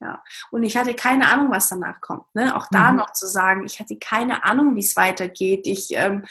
[0.00, 0.20] Ja.
[0.50, 2.24] Und ich hatte keine Ahnung, was danach kommt.
[2.34, 2.56] Ne?
[2.56, 2.98] Auch da mhm.
[2.98, 5.66] noch zu sagen, ich hatte keine Ahnung, wie es weitergeht.
[5.66, 6.24] Ich ähm,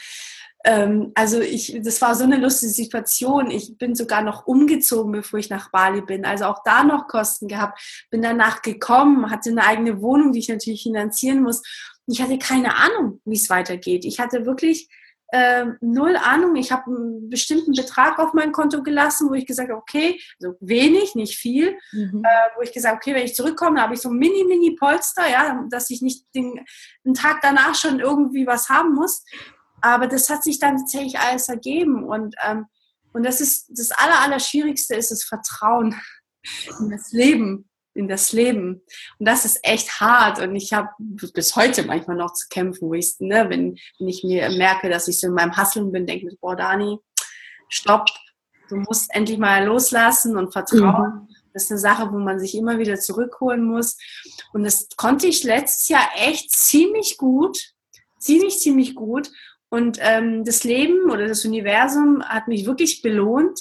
[0.64, 3.50] ähm, also ich, das war so eine lustige Situation.
[3.50, 6.24] Ich bin sogar noch umgezogen, bevor ich nach Bali bin.
[6.24, 7.80] Also auch da noch Kosten gehabt.
[8.10, 11.58] Bin danach gekommen, hatte eine eigene Wohnung, die ich natürlich finanzieren muss.
[12.06, 14.04] Und ich hatte keine Ahnung, wie es weitergeht.
[14.04, 14.88] Ich hatte wirklich
[15.32, 16.54] äh, null Ahnung.
[16.56, 20.54] Ich habe einen bestimmten Betrag auf mein Konto gelassen, wo ich gesagt habe, okay, so
[20.60, 22.22] wenig, nicht viel, mhm.
[22.24, 24.76] äh, wo ich gesagt habe, okay, wenn ich zurückkomme, habe ich so ein mini, mini
[24.76, 26.60] Polster, ja, dass ich nicht den,
[27.04, 29.24] den Tag danach schon irgendwie was haben muss.
[29.82, 32.04] Aber das hat sich dann tatsächlich alles ergeben.
[32.04, 32.66] Und, ähm,
[33.12, 35.94] und das ist das Aller, Allerschwierigste ist das Vertrauen
[36.80, 38.82] in das Leben, in das Leben.
[39.18, 40.40] Und das ist echt hart.
[40.40, 44.24] Und ich habe bis heute manchmal noch zu kämpfen, wo ich, ne, wenn, wenn ich
[44.24, 46.98] mir merke, dass ich so in meinem Hasseln bin, denke ich, boah, Dani,
[47.68, 48.08] stopp,
[48.68, 51.26] du musst endlich mal loslassen und vertrauen.
[51.28, 51.34] Mhm.
[51.52, 53.98] Das ist eine Sache, wo man sich immer wieder zurückholen muss.
[54.52, 57.58] Und das konnte ich letztes Jahr echt ziemlich gut,
[58.18, 59.30] ziemlich, ziemlich gut.
[59.72, 63.58] Und ähm, das Leben oder das Universum hat mich wirklich belohnt,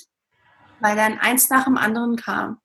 [0.82, 2.58] weil dann eins nach dem anderen kam.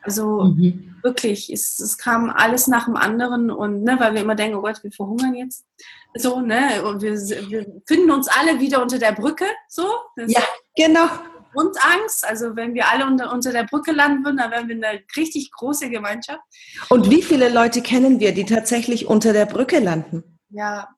[0.00, 0.96] Also mhm.
[1.02, 4.62] wirklich, es, es kam alles nach dem anderen und ne, weil wir immer denken, oh
[4.62, 5.66] Gott, wir verhungern jetzt.
[6.14, 6.82] So, ne?
[6.84, 9.44] Und wir, wir finden uns alle wieder unter der Brücke.
[9.68, 9.86] So.
[10.16, 10.40] Das ja,
[10.74, 11.06] genau.
[11.52, 12.26] Grundangst.
[12.26, 15.50] Also wenn wir alle unter, unter der Brücke landen würden, dann wären wir eine richtig
[15.52, 16.40] große Gemeinschaft.
[16.88, 20.38] Und wie viele Leute kennen wir, die tatsächlich unter der Brücke landen?
[20.48, 20.88] Ja,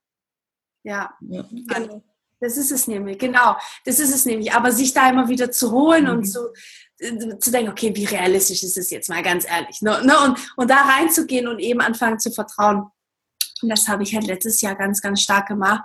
[0.83, 1.45] ja, ja.
[1.51, 2.03] Genau.
[2.41, 3.57] Das ist es nämlich, genau.
[3.85, 4.53] Das ist es nämlich.
[4.53, 6.11] Aber sich da immer wieder zu holen mhm.
[6.11, 6.53] und zu,
[7.41, 9.83] zu denken, okay, wie realistisch ist es jetzt mal ganz ehrlich.
[9.83, 10.01] Ne?
[10.05, 10.14] ne?
[10.25, 12.87] Und, und da reinzugehen und eben anfangen zu vertrauen.
[13.62, 15.83] Und das habe ich halt letztes Jahr ganz, ganz stark gemacht.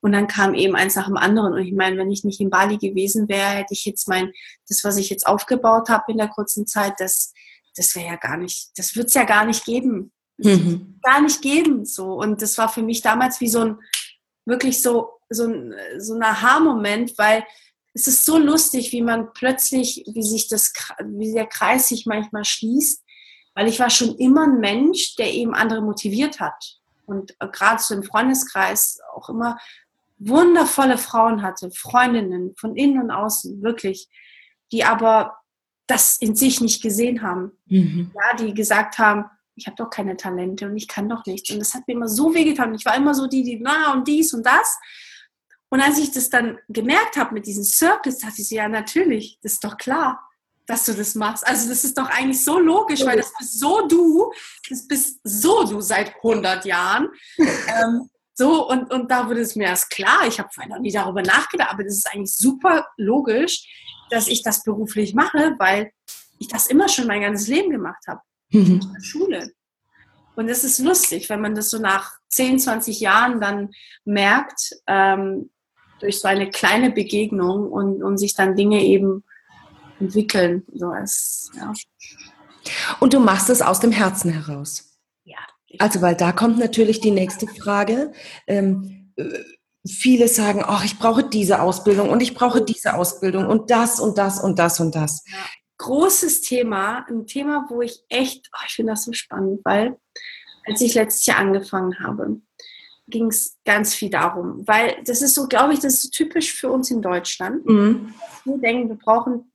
[0.00, 1.54] Und dann kam eben eins nach dem anderen.
[1.54, 4.30] Und ich meine, wenn ich nicht in Bali gewesen wäre, hätte ich jetzt mein,
[4.68, 7.32] das, was ich jetzt aufgebaut habe in der kurzen Zeit, das,
[7.74, 10.12] das wäre ja gar nicht, das wird es ja gar nicht geben.
[10.36, 10.98] Mhm.
[11.02, 11.86] Gar nicht geben.
[11.86, 12.12] So.
[12.12, 13.78] Und das war für mich damals wie so ein,
[14.44, 17.44] wirklich so, so ein, so ein Aha-Moment, weil
[17.94, 20.72] es ist so lustig, wie man plötzlich, wie sich das,
[21.04, 23.04] wie der Kreis sich manchmal schließt,
[23.54, 26.80] weil ich war schon immer ein Mensch, der eben andere motiviert hat.
[27.06, 29.58] Und gerade so im Freundeskreis auch immer
[30.18, 34.08] wundervolle Frauen hatte, Freundinnen von innen und außen, wirklich,
[34.72, 35.36] die aber
[35.86, 37.52] das in sich nicht gesehen haben.
[37.66, 38.10] Mhm.
[38.14, 41.50] Ja, die gesagt haben, ich habe doch keine Talente und ich kann doch nichts.
[41.50, 42.74] Und das hat mir immer so wehgetan.
[42.74, 44.78] Ich war immer so die, die, na und dies und das.
[45.68, 49.38] Und als ich das dann gemerkt habe mit diesen Circles, dachte ich so, ja, natürlich,
[49.42, 50.20] das ist doch klar,
[50.66, 51.46] dass du das machst.
[51.46, 54.32] Also das ist doch eigentlich so logisch, weil das bist so du,
[54.68, 57.08] das bist so du seit 100 Jahren.
[57.38, 60.90] ähm, so, und, und da wurde es mir erst klar, ich habe vorher noch nie
[60.90, 63.68] darüber nachgedacht, aber das ist eigentlich super logisch,
[64.10, 65.92] dass ich das beruflich mache, weil
[66.40, 68.80] ich das immer schon mein ganzes Leben gemacht habe mhm.
[68.80, 69.52] in der Schule.
[70.36, 73.70] Und es ist lustig, wenn man das so nach 10, 20 Jahren dann
[74.04, 75.50] merkt, ähm,
[76.00, 79.24] durch so eine kleine Begegnung und, und sich dann Dinge eben
[80.00, 80.64] entwickeln.
[80.74, 81.72] So als, ja.
[82.98, 84.98] Und du machst es aus dem Herzen heraus.
[85.22, 85.38] Ja.
[85.78, 88.12] Also, weil da kommt natürlich die nächste Frage.
[88.46, 89.24] Ähm, äh,
[89.86, 94.18] viele sagen, oh, ich brauche diese Ausbildung und ich brauche diese Ausbildung und das und
[94.18, 95.24] das und das und das.
[95.26, 95.38] Ja
[95.78, 99.98] großes Thema, ein Thema, wo ich echt, oh, ich finde das so spannend, weil
[100.66, 102.40] als ich letztes Jahr angefangen habe,
[103.06, 106.54] ging es ganz viel darum, weil das ist so, glaube ich, das ist so typisch
[106.54, 107.66] für uns in Deutschland.
[107.66, 108.14] Mhm.
[108.44, 109.50] Wir denken, wir brauchen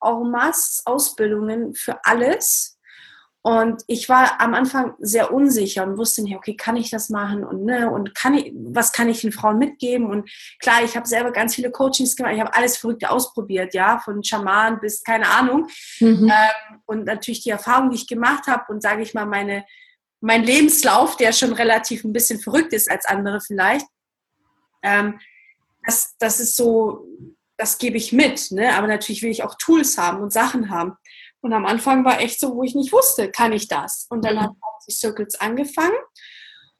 [0.00, 2.73] en masse Ausbildungen für alles
[3.46, 7.44] Und ich war am Anfang sehr unsicher und wusste nicht, okay, kann ich das machen
[7.44, 10.06] und ne, und kann ich, was kann ich den Frauen mitgeben?
[10.06, 10.30] Und
[10.60, 14.24] klar, ich habe selber ganz viele Coachings gemacht, ich habe alles Verrückte ausprobiert, ja, von
[14.24, 15.68] Schaman bis keine Ahnung.
[16.00, 16.32] Mhm.
[16.32, 19.66] Ähm, und natürlich die Erfahrung, die ich gemacht habe und sage ich mal, meine,
[20.22, 23.86] mein Lebenslauf, der schon relativ ein bisschen verrückt ist als andere vielleicht,
[24.82, 25.20] ähm,
[25.84, 27.06] das, das ist so,
[27.58, 28.74] das gebe ich mit, ne?
[28.74, 30.96] aber natürlich will ich auch Tools haben und Sachen haben.
[31.44, 34.06] Und am Anfang war echt so, wo ich nicht wusste, kann ich das?
[34.08, 34.40] Und dann mhm.
[34.40, 35.92] habe ich die Circles angefangen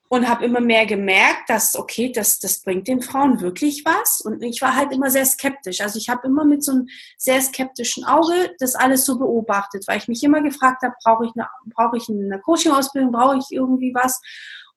[0.09, 4.23] und habe immer mehr gemerkt, dass, okay, das, das bringt den Frauen wirklich was.
[4.23, 5.83] Und ich war halt immer sehr skeptisch.
[5.83, 9.99] Also ich habe immer mit so einem sehr skeptischen Auge das alles so beobachtet, weil
[9.99, 13.95] ich mich immer gefragt habe, brauche ich eine, brauche ich eine Coaching-Ausbildung, brauche ich irgendwie
[13.95, 14.19] was?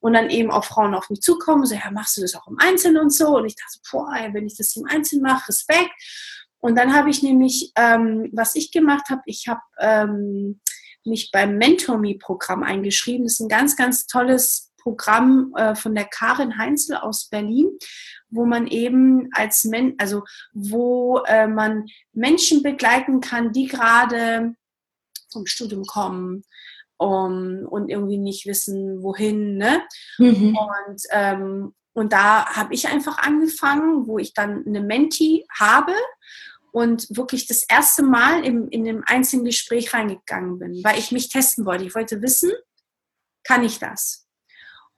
[0.01, 2.57] Und dann eben auch Frauen auf mich zukommen, so, ja, machst du das auch im
[2.59, 3.37] Einzelnen und so?
[3.37, 5.93] Und ich dachte, boah, wenn ich das im Einzelnen mache, Respekt.
[6.59, 10.59] Und dann habe ich nämlich, ähm, was ich gemacht habe, ich habe ähm,
[11.05, 13.25] mich beim MentorMe-Programm eingeschrieben.
[13.25, 17.69] Das ist ein ganz, ganz tolles Programm äh, von der Karin Heinzel aus Berlin,
[18.29, 24.53] wo man eben als Men also wo äh, man Menschen begleiten kann, die gerade
[25.31, 26.43] vom Studium kommen
[26.97, 29.57] um, und irgendwie nicht wissen, wohin.
[29.57, 29.81] Ne?
[30.17, 30.57] Mhm.
[30.57, 35.93] Und, ähm, und da habe ich einfach angefangen, wo ich dann eine Menti habe
[36.71, 41.29] und wirklich das erste Mal im, in einem einzelnen Gespräch reingegangen bin, weil ich mich
[41.29, 41.85] testen wollte.
[41.85, 42.51] Ich wollte wissen,
[43.43, 44.27] kann ich das?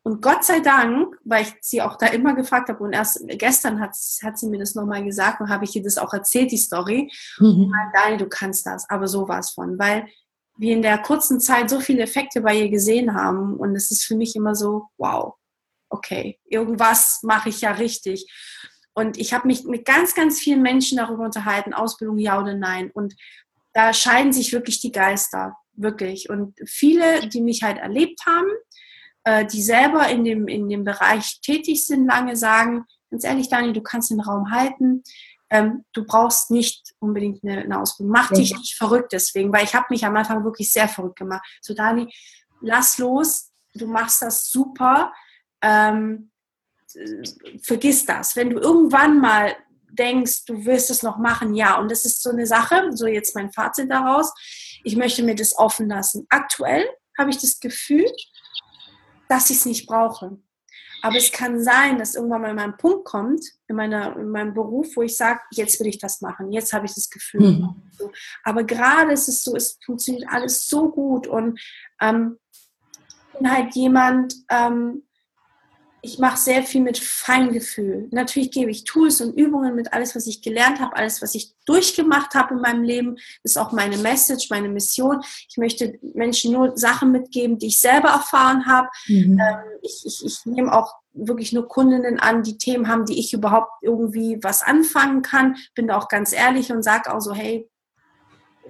[0.04, 3.80] Und Gott sei Dank, weil ich sie auch da immer gefragt habe und erst gestern
[3.80, 6.58] hat, hat sie mir das nochmal gesagt und habe ich ihr das auch erzählt, die
[6.58, 7.10] Story.
[7.38, 7.74] Mhm.
[7.94, 10.06] Daniel, du kannst das, aber so war es von, weil
[10.58, 14.04] wir in der kurzen Zeit so viele Effekte bei ihr gesehen haben und es ist
[14.04, 15.39] für mich immer so, wow,
[15.90, 18.26] okay, irgendwas mache ich ja richtig.
[18.94, 22.92] Und ich habe mich mit ganz, ganz vielen Menschen darüber unterhalten, Ausbildung ja oder nein.
[22.92, 23.16] Und
[23.74, 26.30] da scheiden sich wirklich die Geister, wirklich.
[26.30, 28.50] Und viele, die mich halt erlebt haben,
[29.24, 33.74] äh, die selber in dem, in dem Bereich tätig sind, lange sagen, ganz ehrlich, Dani,
[33.74, 35.04] du kannst den Raum halten.
[35.52, 38.12] Ähm, du brauchst nicht unbedingt eine, eine Ausbildung.
[38.12, 41.44] Mach dich nicht verrückt deswegen, weil ich habe mich am Anfang wirklich sehr verrückt gemacht.
[41.62, 42.14] So, Dani,
[42.62, 45.12] lass los, du machst das super.
[45.62, 46.32] Ähm,
[47.62, 48.36] vergiss das.
[48.36, 49.56] Wenn du irgendwann mal
[49.92, 51.80] denkst, du wirst es noch machen, ja.
[51.80, 54.34] Und das ist so eine Sache, so jetzt mein Fazit daraus.
[54.84, 56.26] Ich möchte mir das offen lassen.
[56.30, 58.06] Aktuell habe ich das Gefühl,
[59.28, 60.38] dass ich es nicht brauche.
[61.02, 64.96] Aber es kann sein, dass irgendwann mal mein Punkt kommt in, meiner, in meinem Beruf,
[64.96, 67.42] wo ich sage, jetzt will ich das machen, jetzt habe ich das Gefühl.
[67.42, 67.76] Mhm.
[68.44, 71.60] Aber gerade ist es so, es funktioniert alles so gut und
[72.02, 75.08] ähm, ich bin halt jemand, ähm,
[76.02, 78.08] ich mache sehr viel mit Feingefühl.
[78.12, 81.54] Natürlich gebe ich Tools und Übungen mit alles, was ich gelernt habe, alles, was ich
[81.66, 85.22] durchgemacht habe in meinem Leben, ist auch meine Message, meine Mission.
[85.50, 88.88] Ich möchte Menschen nur Sachen mitgeben, die ich selber erfahren habe.
[89.08, 89.40] Mhm.
[89.40, 93.34] Ähm, ich, ich, ich nehme auch wirklich nur Kundinnen an, die Themen haben, die ich
[93.34, 95.58] überhaupt irgendwie was anfangen kann.
[95.76, 97.70] Bin da auch ganz ehrlich und sage auch so, hey,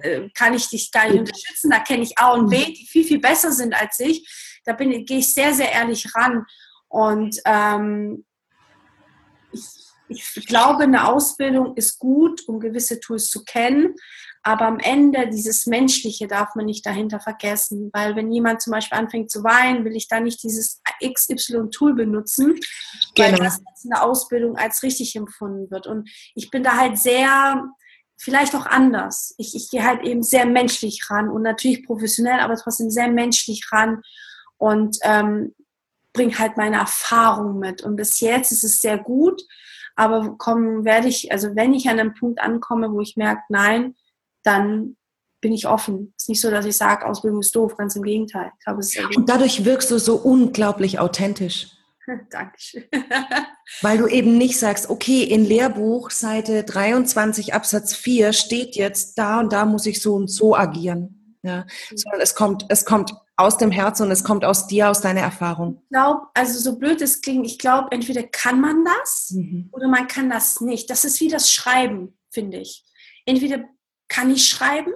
[0.02, 1.70] äh, kann ich dich da unterstützen?
[1.70, 4.28] Da kenne ich A und B, die viel, viel besser sind als ich.
[4.64, 6.44] Da bin, gehe ich sehr, sehr ehrlich ran.
[6.90, 8.24] Und ähm,
[9.52, 9.64] ich,
[10.08, 13.94] ich glaube, eine Ausbildung ist gut, um gewisse Tools zu kennen.
[14.42, 18.98] Aber am Ende dieses Menschliche darf man nicht dahinter vergessen, weil wenn jemand zum Beispiel
[18.98, 22.58] anfängt zu weinen, will ich da nicht dieses XY-Tool benutzen,
[23.14, 23.32] genau.
[23.32, 25.86] weil das in der Ausbildung als richtig empfunden wird.
[25.86, 27.62] Und ich bin da halt sehr,
[28.18, 29.34] vielleicht auch anders.
[29.36, 33.70] Ich, ich gehe halt eben sehr menschlich ran und natürlich professionell, aber trotzdem sehr menschlich
[33.70, 34.00] ran.
[34.56, 35.54] Und ähm,
[36.20, 37.82] bringe halt meine Erfahrung mit.
[37.82, 39.40] Und bis jetzt ist es sehr gut,
[39.96, 43.94] aber kommen werde ich, also wenn ich an einem Punkt ankomme, wo ich merke, nein,
[44.42, 44.96] dann
[45.40, 46.12] bin ich offen.
[46.18, 48.52] Es ist nicht so, dass ich sage, Ausbildung ist doof, ganz im Gegenteil.
[48.58, 51.68] Ich glaube, es ist Und dadurch wirkst du so unglaublich authentisch.
[52.30, 52.84] Dankeschön.
[53.80, 59.40] Weil du eben nicht sagst, okay, in Lehrbuch Seite 23 Absatz 4 steht jetzt, da
[59.40, 61.38] und da muss ich so und so agieren.
[61.42, 61.96] Ja, mhm.
[61.96, 65.20] sondern es kommt, es kommt aus dem Herzen und es kommt aus dir, aus deiner
[65.20, 65.82] Erfahrung?
[65.82, 69.68] Ich glaube, also so blöd es klingt, ich glaube, entweder kann man das mhm.
[69.72, 70.90] oder man kann das nicht.
[70.90, 72.84] Das ist wie das Schreiben, finde ich.
[73.26, 73.64] Entweder
[74.08, 74.92] kann ich schreiben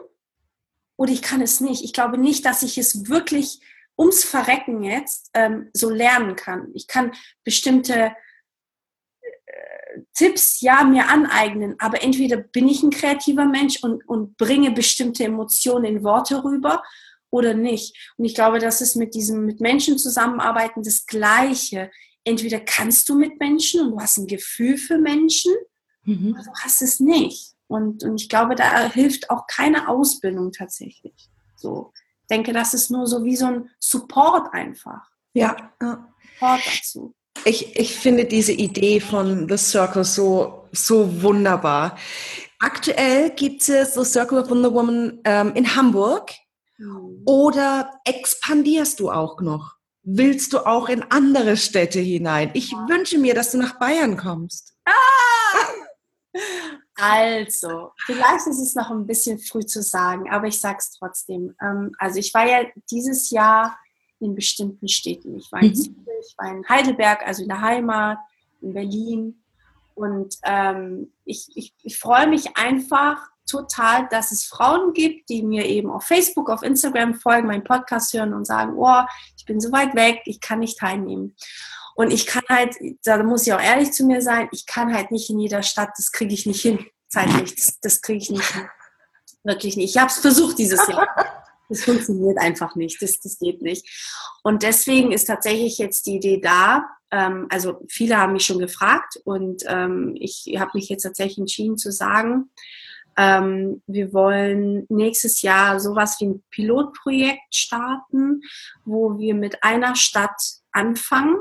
[0.96, 1.84] oder ich kann es nicht.
[1.84, 3.60] Ich glaube nicht, dass ich es wirklich
[3.98, 6.70] ums Verrecken jetzt ähm, so lernen kann.
[6.74, 7.12] Ich kann
[7.44, 8.14] bestimmte
[9.20, 14.72] äh, Tipps ja mir aneignen, aber entweder bin ich ein kreativer Mensch und, und bringe
[14.72, 16.82] bestimmte Emotionen in Worte rüber
[17.34, 18.12] oder nicht.
[18.16, 21.90] Und ich glaube, das ist mit diesem, mit Menschen zusammenarbeiten das Gleiche.
[22.22, 25.52] Entweder kannst du mit Menschen und du hast ein Gefühl für Menschen,
[26.04, 26.32] mhm.
[26.32, 27.54] oder du hast es nicht.
[27.66, 31.28] Und, und ich glaube, da hilft auch keine Ausbildung tatsächlich.
[31.56, 31.92] So.
[32.30, 35.02] denke, das ist nur so wie so ein Support einfach.
[35.32, 35.56] Ja.
[35.80, 37.14] Support dazu.
[37.44, 41.98] Ich, ich finde diese Idee von The Circle so, so wunderbar.
[42.60, 46.30] Aktuell gibt es The Circle of Wonder Woman ähm, in Hamburg.
[46.84, 47.22] Mhm.
[47.24, 49.76] Oder expandierst du auch noch?
[50.02, 52.50] Willst du auch in andere Städte hinein?
[52.52, 54.74] Ich wünsche mir, dass du nach Bayern kommst.
[54.84, 54.92] Ah!
[56.96, 61.54] Also, vielleicht ist es noch ein bisschen früh zu sagen, aber ich sage es trotzdem.
[61.60, 63.76] Ähm, also ich war ja dieses Jahr
[64.20, 65.36] in bestimmten Städten.
[65.36, 65.74] Ich war in mhm.
[65.74, 65.96] Zürich,
[66.28, 68.18] ich war in Heidelberg, also in der Heimat,
[68.60, 69.42] in Berlin.
[69.96, 75.66] Und ähm, ich, ich, ich freue mich einfach total, dass es Frauen gibt, die mir
[75.66, 79.02] eben auf Facebook, auf Instagram folgen, meinen Podcast hören und sagen, oh,
[79.36, 81.36] ich bin so weit weg, ich kann nicht teilnehmen.
[81.94, 85.10] Und ich kann halt, da muss ich auch ehrlich zu mir sein, ich kann halt
[85.10, 88.50] nicht in jeder Stadt, das kriege ich nicht hin, zeitlich, das, das kriege ich nicht
[88.50, 88.68] hin.
[89.44, 89.94] Wirklich nicht.
[89.94, 91.08] Ich habe es versucht dieses Jahr.
[91.68, 93.88] Das funktioniert einfach nicht, das, das geht nicht.
[94.42, 99.20] Und deswegen ist tatsächlich jetzt die Idee da, ähm, also viele haben mich schon gefragt
[99.24, 102.50] und ähm, ich habe mich jetzt tatsächlich entschieden zu sagen,
[103.16, 108.40] ähm, wir wollen nächstes Jahr sowas wie ein Pilotprojekt starten,
[108.84, 110.40] wo wir mit einer Stadt
[110.72, 111.36] anfangen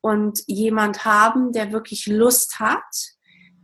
[0.00, 2.84] und jemand haben, der wirklich Lust hat,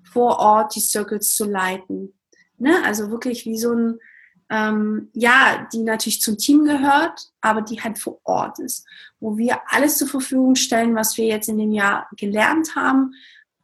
[0.05, 2.19] vor Ort die Circles zu leiten.
[2.59, 2.83] Ne?
[2.85, 3.99] Also wirklich wie so ein,
[4.49, 8.87] ähm, ja, die natürlich zum Team gehört, aber die halt vor Ort ist,
[9.21, 13.13] wo wir alles zur Verfügung stellen, was wir jetzt in dem Jahr gelernt haben,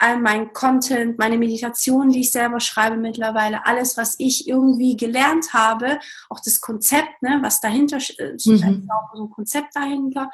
[0.02, 5.52] all mein Content, meine Meditation, die ich selber schreibe mittlerweile, alles, was ich irgendwie gelernt
[5.52, 8.90] habe, auch das Konzept, ne, was dahinter äh, mhm.
[8.90, 10.28] auch so ein Konzept dahinter,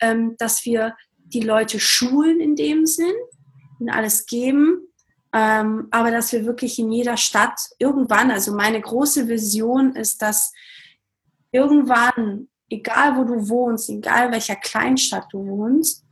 [0.00, 3.14] ähm, dass wir die Leute schulen in dem Sinn,
[3.80, 4.86] ihnen alles geben,
[5.32, 10.52] ähm, aber dass wir wirklich in jeder Stadt irgendwann, also meine große Vision ist, dass
[11.50, 16.04] irgendwann, egal wo du wohnst, egal welcher Kleinstadt du wohnst,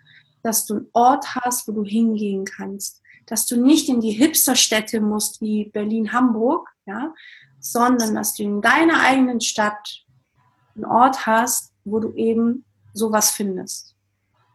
[0.46, 3.02] dass du einen Ort hast, wo du hingehen kannst.
[3.26, 7.12] Dass du nicht in die Hipsterstädte musst wie Berlin, Hamburg, ja,
[7.58, 10.04] sondern dass du in deiner eigenen Stadt
[10.74, 13.96] einen Ort hast, wo du eben sowas findest.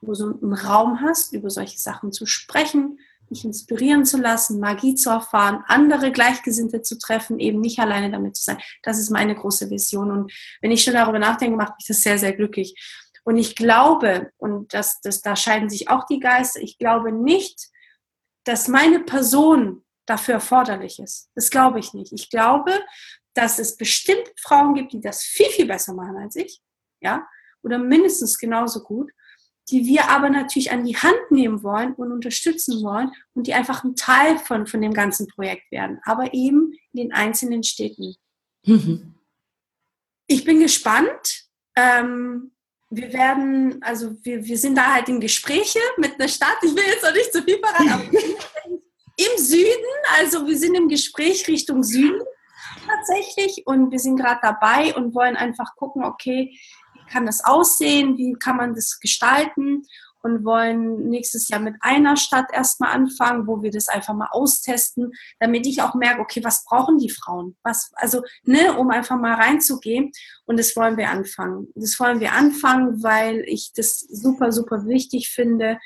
[0.01, 2.97] Wo du einen Raum hast, über solche Sachen zu sprechen,
[3.30, 8.36] dich inspirieren zu lassen, Magie zu erfahren, andere Gleichgesinnte zu treffen, eben nicht alleine damit
[8.36, 8.58] zu sein.
[8.84, 10.12] Das ist meine große Vision.
[10.12, 12.75] Und wenn ich schon darüber nachdenke, macht mich das sehr, sehr glücklich.
[13.23, 17.69] Und ich glaube, und das, das, da scheiden sich auch die Geister, ich glaube nicht,
[18.45, 21.29] dass meine Person dafür erforderlich ist.
[21.36, 22.12] Das glaube ich nicht.
[22.12, 22.79] Ich glaube,
[23.34, 26.62] dass es bestimmt Frauen gibt, die das viel, viel besser machen als ich,
[27.01, 27.27] ja,
[27.63, 29.12] oder mindestens genauso gut,
[29.69, 33.84] die wir aber natürlich an die Hand nehmen wollen und unterstützen wollen und die einfach
[33.84, 38.15] ein Teil von, von dem ganzen Projekt werden, aber eben in den einzelnen Städten.
[38.65, 39.15] Mhm.
[40.27, 41.45] Ich bin gespannt.
[41.75, 42.51] Ähm,
[42.91, 46.58] wir werden, also wir, wir sind da halt in Gespräche mit einer Stadt.
[46.62, 48.04] Ich will jetzt noch nicht zu viel verraten, aber
[49.17, 52.21] im Süden, also wir sind im Gespräch Richtung Süden
[52.86, 56.58] tatsächlich und wir sind gerade dabei und wollen einfach gucken, okay,
[56.93, 59.84] wie kann das aussehen, wie kann man das gestalten
[60.23, 65.12] und wollen nächstes Jahr mit einer Stadt erstmal anfangen, wo wir das einfach mal austesten,
[65.39, 67.58] damit ich auch merke, okay, was brauchen die Frauen?
[67.63, 70.12] Was, also, ne, um einfach mal reinzugehen.
[70.45, 71.67] Und das wollen wir anfangen.
[71.75, 75.77] Das wollen wir anfangen, weil ich das super, super wichtig finde,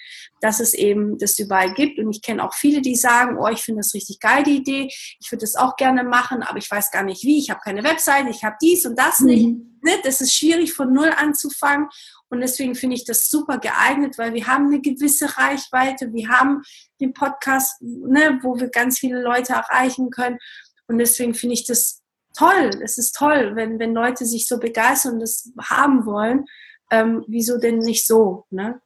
[0.42, 2.00] dass es eben das überall gibt.
[2.00, 4.88] Und ich kenne auch viele, die sagen, oh, ich finde das richtig geil, die Idee.
[5.20, 7.38] Ich würde das auch gerne machen, aber ich weiß gar nicht wie.
[7.38, 9.46] Ich habe keine Webseite, ich habe dies und das nicht.
[9.46, 9.80] Mhm.
[9.84, 9.92] Ne?
[10.04, 11.88] Das ist schwierig, von Null anzufangen.
[12.30, 16.64] Und deswegen finde ich das super geeignet, weil wir haben eine gewisse Reichweite, wir haben
[17.00, 20.40] den Podcast, ne, wo wir ganz viele Leute erreichen können.
[20.88, 22.02] Und deswegen finde ich das
[22.38, 22.72] toll.
[22.82, 26.46] Es ist toll, wenn, wenn Leute sich so begeistern und das haben wollen.
[26.92, 28.46] Ähm, wieso denn nicht so?
[28.50, 28.82] Ne?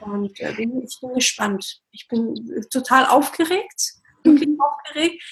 [0.00, 1.80] Und äh, ich bin gespannt.
[1.90, 2.34] Ich bin
[2.70, 4.60] total aufgeregt, wirklich mhm.
[4.60, 5.22] aufgeregt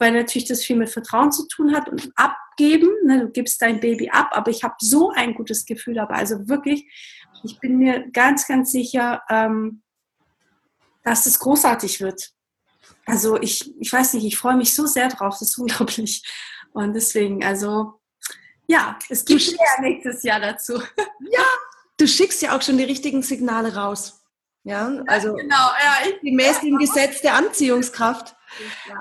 [0.00, 2.88] weil natürlich das viel mit Vertrauen zu tun hat und abgeben.
[3.04, 6.14] Ne, du gibst dein Baby ab, aber ich habe so ein gutes Gefühl dabei.
[6.14, 6.90] Also wirklich,
[7.44, 9.82] ich bin mir ganz, ganz sicher, ähm,
[11.04, 12.30] dass es großartig wird.
[13.04, 16.22] Also ich, ich weiß nicht, ich freue mich so sehr drauf, das ist unglaublich.
[16.72, 18.00] Und deswegen, also
[18.66, 20.80] ja, es gibt mehr nächstes Jahr dazu.
[21.32, 21.44] Ja,
[21.96, 24.20] du schickst ja auch schon die richtigen Signale raus.
[24.62, 28.36] Ja, also ja, genau, ja, ich, gemäß dem Gesetz der Anziehungskraft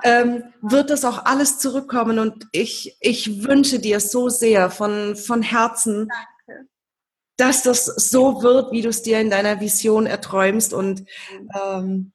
[0.03, 2.19] ähm, wird das auch alles zurückkommen.
[2.19, 6.07] Und ich, ich wünsche dir so sehr von, von Herzen,
[6.47, 6.67] Danke.
[7.37, 10.73] dass das so wird, wie du es dir in deiner Vision erträumst.
[10.73, 11.05] Und
[11.53, 12.13] ähm,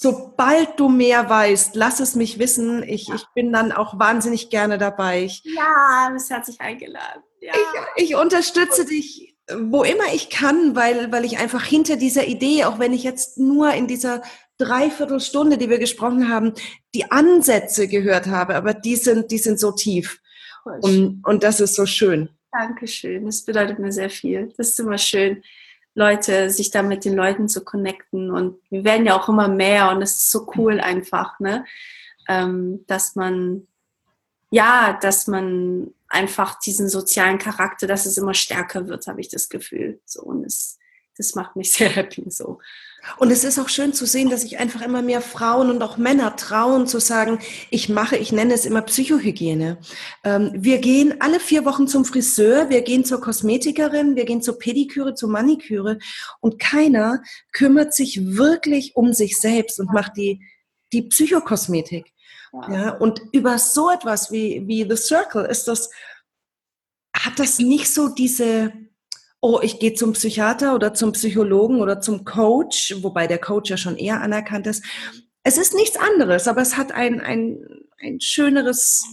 [0.00, 2.84] Sobald du mehr weißt, lass es mich wissen.
[2.84, 3.16] Ich, ja.
[3.16, 5.24] ich bin dann auch wahnsinnig gerne dabei.
[5.24, 7.24] Ich, ja, bist herzlich eingeladen.
[7.40, 7.52] Ja.
[7.96, 12.64] Ich, ich unterstütze dich, wo immer ich kann, weil, weil ich einfach hinter dieser Idee,
[12.64, 14.22] auch wenn ich jetzt nur in dieser
[14.58, 16.52] Dreiviertelstunde, die wir gesprochen haben,
[16.94, 20.20] die Ansätze gehört habe, aber die sind, die sind so tief.
[20.80, 22.28] Und, und das ist so schön.
[22.52, 23.26] Dankeschön.
[23.26, 24.52] Das bedeutet mir sehr viel.
[24.56, 25.42] Das ist immer schön.
[25.98, 28.30] Leute, sich da mit den Leuten zu connecten.
[28.30, 31.64] Und wir werden ja auch immer mehr und es ist so cool einfach, ne?
[32.28, 33.66] Ähm, dass man,
[34.50, 39.48] ja, dass man einfach diesen sozialen Charakter, dass es immer stärker wird, habe ich das
[39.48, 40.00] Gefühl.
[40.04, 40.78] So, und es,
[41.16, 42.60] das macht mich sehr happy so.
[43.16, 45.96] Und es ist auch schön zu sehen, dass sich einfach immer mehr Frauen und auch
[45.96, 47.38] Männer trauen zu sagen,
[47.70, 49.78] ich mache, ich nenne es immer Psychohygiene.
[50.24, 54.58] Ähm, wir gehen alle vier Wochen zum Friseur, wir gehen zur Kosmetikerin, wir gehen zur
[54.58, 55.98] Pediküre, zur Maniküre
[56.40, 60.40] und keiner kümmert sich wirklich um sich selbst und macht die,
[60.92, 62.12] die Psychokosmetik.
[62.70, 65.90] Ja, und über so etwas wie, wie The Circle ist das,
[67.14, 68.72] hat das nicht so diese,
[69.40, 73.76] oh, ich gehe zum Psychiater oder zum Psychologen oder zum Coach, wobei der Coach ja
[73.76, 74.84] schon eher anerkannt ist.
[75.42, 77.58] Es ist nichts anderes, aber es hat ein, ein,
[78.00, 79.04] ein schöneres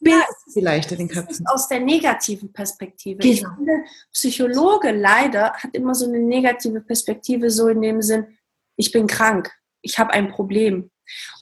[0.00, 1.46] Bild ja, vielleicht in den Köpfen.
[1.46, 3.18] Aus der negativen Perspektive.
[3.18, 3.32] Genau.
[3.32, 8.38] Ich finde, Psychologe leider hat immer so eine negative Perspektive, so in dem Sinn,
[8.76, 9.50] ich bin krank,
[9.82, 10.90] ich habe ein Problem.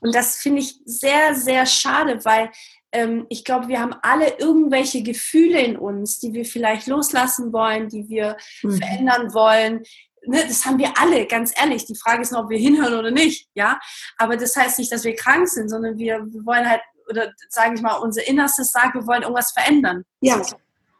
[0.01, 2.51] Und das finde ich sehr, sehr schade, weil
[2.97, 7.89] ähm, ich glaube, wir haben alle irgendwelche Gefühle in uns, die wir vielleicht loslassen wollen,
[7.89, 8.79] die wir mhm.
[8.79, 9.83] verändern wollen.
[10.27, 11.85] Ne, das haben wir alle, ganz ehrlich.
[11.85, 13.49] Die Frage ist nur, ob wir hinhören oder nicht.
[13.55, 13.79] Ja,
[14.17, 17.75] aber das heißt nicht, dass wir krank sind, sondern wir, wir wollen halt oder sage
[17.75, 20.03] ich mal, unser Innerstes sagt, wir wollen irgendwas verändern.
[20.21, 20.43] Ja.
[20.43, 20.57] So.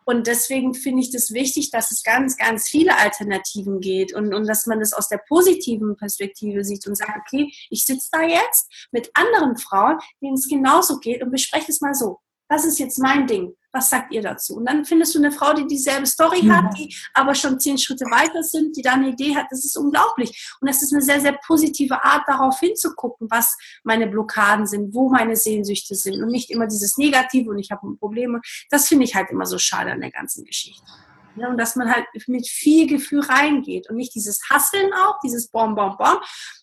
[0.09, 4.47] Und deswegen finde ich das wichtig, dass es ganz, ganz viele Alternativen geht und, und
[4.47, 8.71] dass man das aus der positiven Perspektive sieht und sagt, okay, ich sitze da jetzt
[8.93, 12.21] mit anderen Frauen, denen es genauso geht und bespreche es mal so.
[12.49, 13.57] Das ist jetzt mein Ding.
[13.77, 14.57] Was sagt ihr dazu?
[14.57, 16.57] Und dann findest du eine Frau, die dieselbe Story mhm.
[16.57, 19.49] hat, die aber schon zehn Schritte weiter sind, die da eine Idee hat.
[19.51, 20.51] Das ist unglaublich.
[20.63, 23.55] Und das ist eine sehr, sehr positive Art, darauf hinzugucken, was
[23.85, 27.87] meine Blockaden sind, wo meine Sehnsüchte sind und nicht immer dieses Negative und ich habe
[27.99, 28.41] Probleme.
[28.71, 30.91] Das finde ich halt immer so schade an der ganzen Geschichte.
[31.37, 35.49] Ja, und dass man halt mit viel Gefühl reingeht und nicht dieses Hasseln auch, dieses
[35.49, 36.17] Bom, Bom, Bom,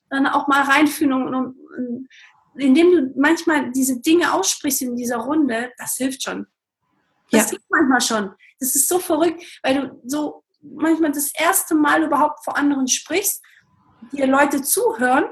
[0.09, 2.07] sondern auch mal reinfühlen und, und
[2.55, 6.47] indem du manchmal diese Dinge aussprichst in dieser Runde, das hilft schon.
[7.31, 7.49] Das ja.
[7.49, 8.35] hilft manchmal schon.
[8.59, 13.43] Das ist so verrückt, weil du so manchmal das erste Mal überhaupt vor anderen sprichst,
[14.11, 15.25] dir Leute zuhören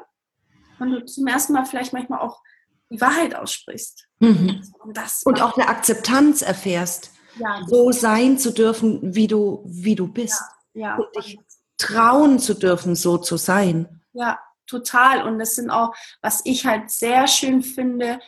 [0.79, 2.41] und du zum ersten Mal vielleicht manchmal auch
[2.89, 4.07] die Wahrheit aussprichst.
[4.19, 4.61] Mhm.
[4.79, 7.11] Und, und auch eine Akzeptanz erfährst.
[7.37, 10.41] Ja, so sein zu dürfen, wie du, wie du bist.
[10.73, 10.95] Ja, ja.
[10.97, 11.39] Und dich
[11.77, 14.01] trauen zu dürfen, so zu sein.
[14.11, 15.25] Ja, total.
[15.25, 18.19] Und das sind auch, was ich halt sehr schön finde,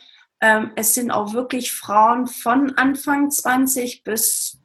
[0.44, 4.58] ähm, es sind auch wirklich Frauen von Anfang 20 bis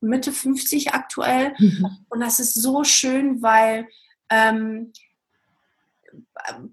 [0.00, 1.52] Mitte 50 aktuell.
[1.58, 1.86] Mhm.
[2.08, 3.86] Und das ist so schön, weil
[4.30, 4.94] ähm,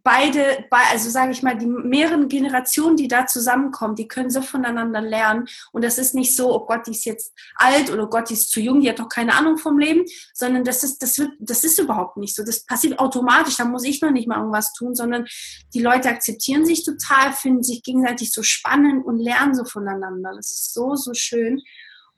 [0.03, 5.01] beide, also sage ich mal, die mehreren Generationen, die da zusammenkommen, die können so voneinander
[5.01, 5.47] lernen.
[5.71, 8.34] Und das ist nicht so, oh Gott, die ist jetzt alt oder oh Gott, die
[8.34, 11.32] ist zu jung, die hat doch keine Ahnung vom Leben, sondern das ist, das wird,
[11.39, 12.43] das ist überhaupt nicht so.
[12.43, 15.26] Das passiert automatisch, da muss ich noch nicht mal irgendwas tun, sondern
[15.74, 20.34] die Leute akzeptieren sich total, finden sich gegenseitig so spannend und lernen so voneinander.
[20.36, 21.61] Das ist so, so schön.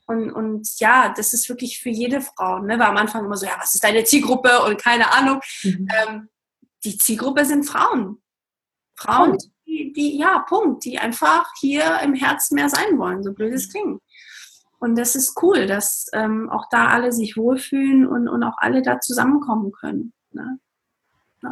[0.07, 2.59] Und, und ja, das ist wirklich für jede Frau.
[2.59, 2.77] Ne?
[2.77, 5.39] War am Anfang immer so, ja, was ist deine Zielgruppe und keine Ahnung.
[5.63, 5.87] Mhm.
[6.07, 6.29] Ähm,
[6.85, 8.21] die Zielgruppe sind Frauen.
[8.95, 13.53] Frauen, die, die, ja, Punkt, die einfach hier im Herzen mehr sein wollen, so blöd
[13.53, 14.01] es klingt.
[14.79, 18.81] Und das ist cool, dass ähm, auch da alle sich wohlfühlen und, und auch alle
[18.81, 20.13] da zusammenkommen können.
[20.31, 20.59] Ne?
[21.43, 21.49] Ja.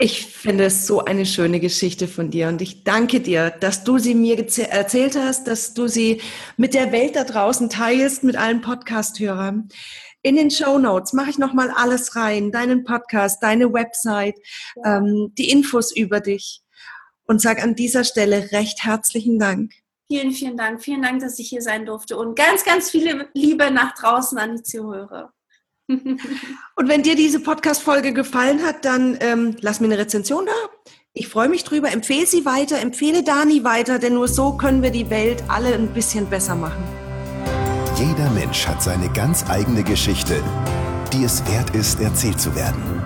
[0.00, 3.98] Ich finde es so eine schöne Geschichte von dir und ich danke dir, dass du
[3.98, 6.20] sie mir erzählt hast, dass du sie
[6.56, 9.70] mit der Welt da draußen teilst, mit allen Podcast-Hörern.
[10.22, 14.34] In den Show Notes mache ich nochmal alles rein, deinen Podcast, deine Website,
[14.84, 16.62] ähm, die Infos über dich
[17.26, 19.72] und sage an dieser Stelle recht herzlichen Dank.
[20.10, 20.82] Vielen, vielen Dank.
[20.82, 24.56] Vielen Dank, dass ich hier sein durfte und ganz, ganz viele Liebe nach draußen an
[24.56, 25.32] die Zuhörer.
[25.88, 30.52] und wenn dir diese Podcast-Folge gefallen hat, dann ähm, lass mir eine Rezension da.
[31.12, 31.90] Ich freue mich drüber.
[31.90, 35.92] Empfehle sie weiter, empfehle Dani weiter, denn nur so können wir die Welt alle ein
[35.92, 37.07] bisschen besser machen.
[37.98, 40.40] Jeder Mensch hat seine ganz eigene Geschichte,
[41.12, 43.02] die es wert ist, erzählt zu werden.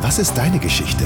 [0.00, 1.04] Was ist deine Geschichte?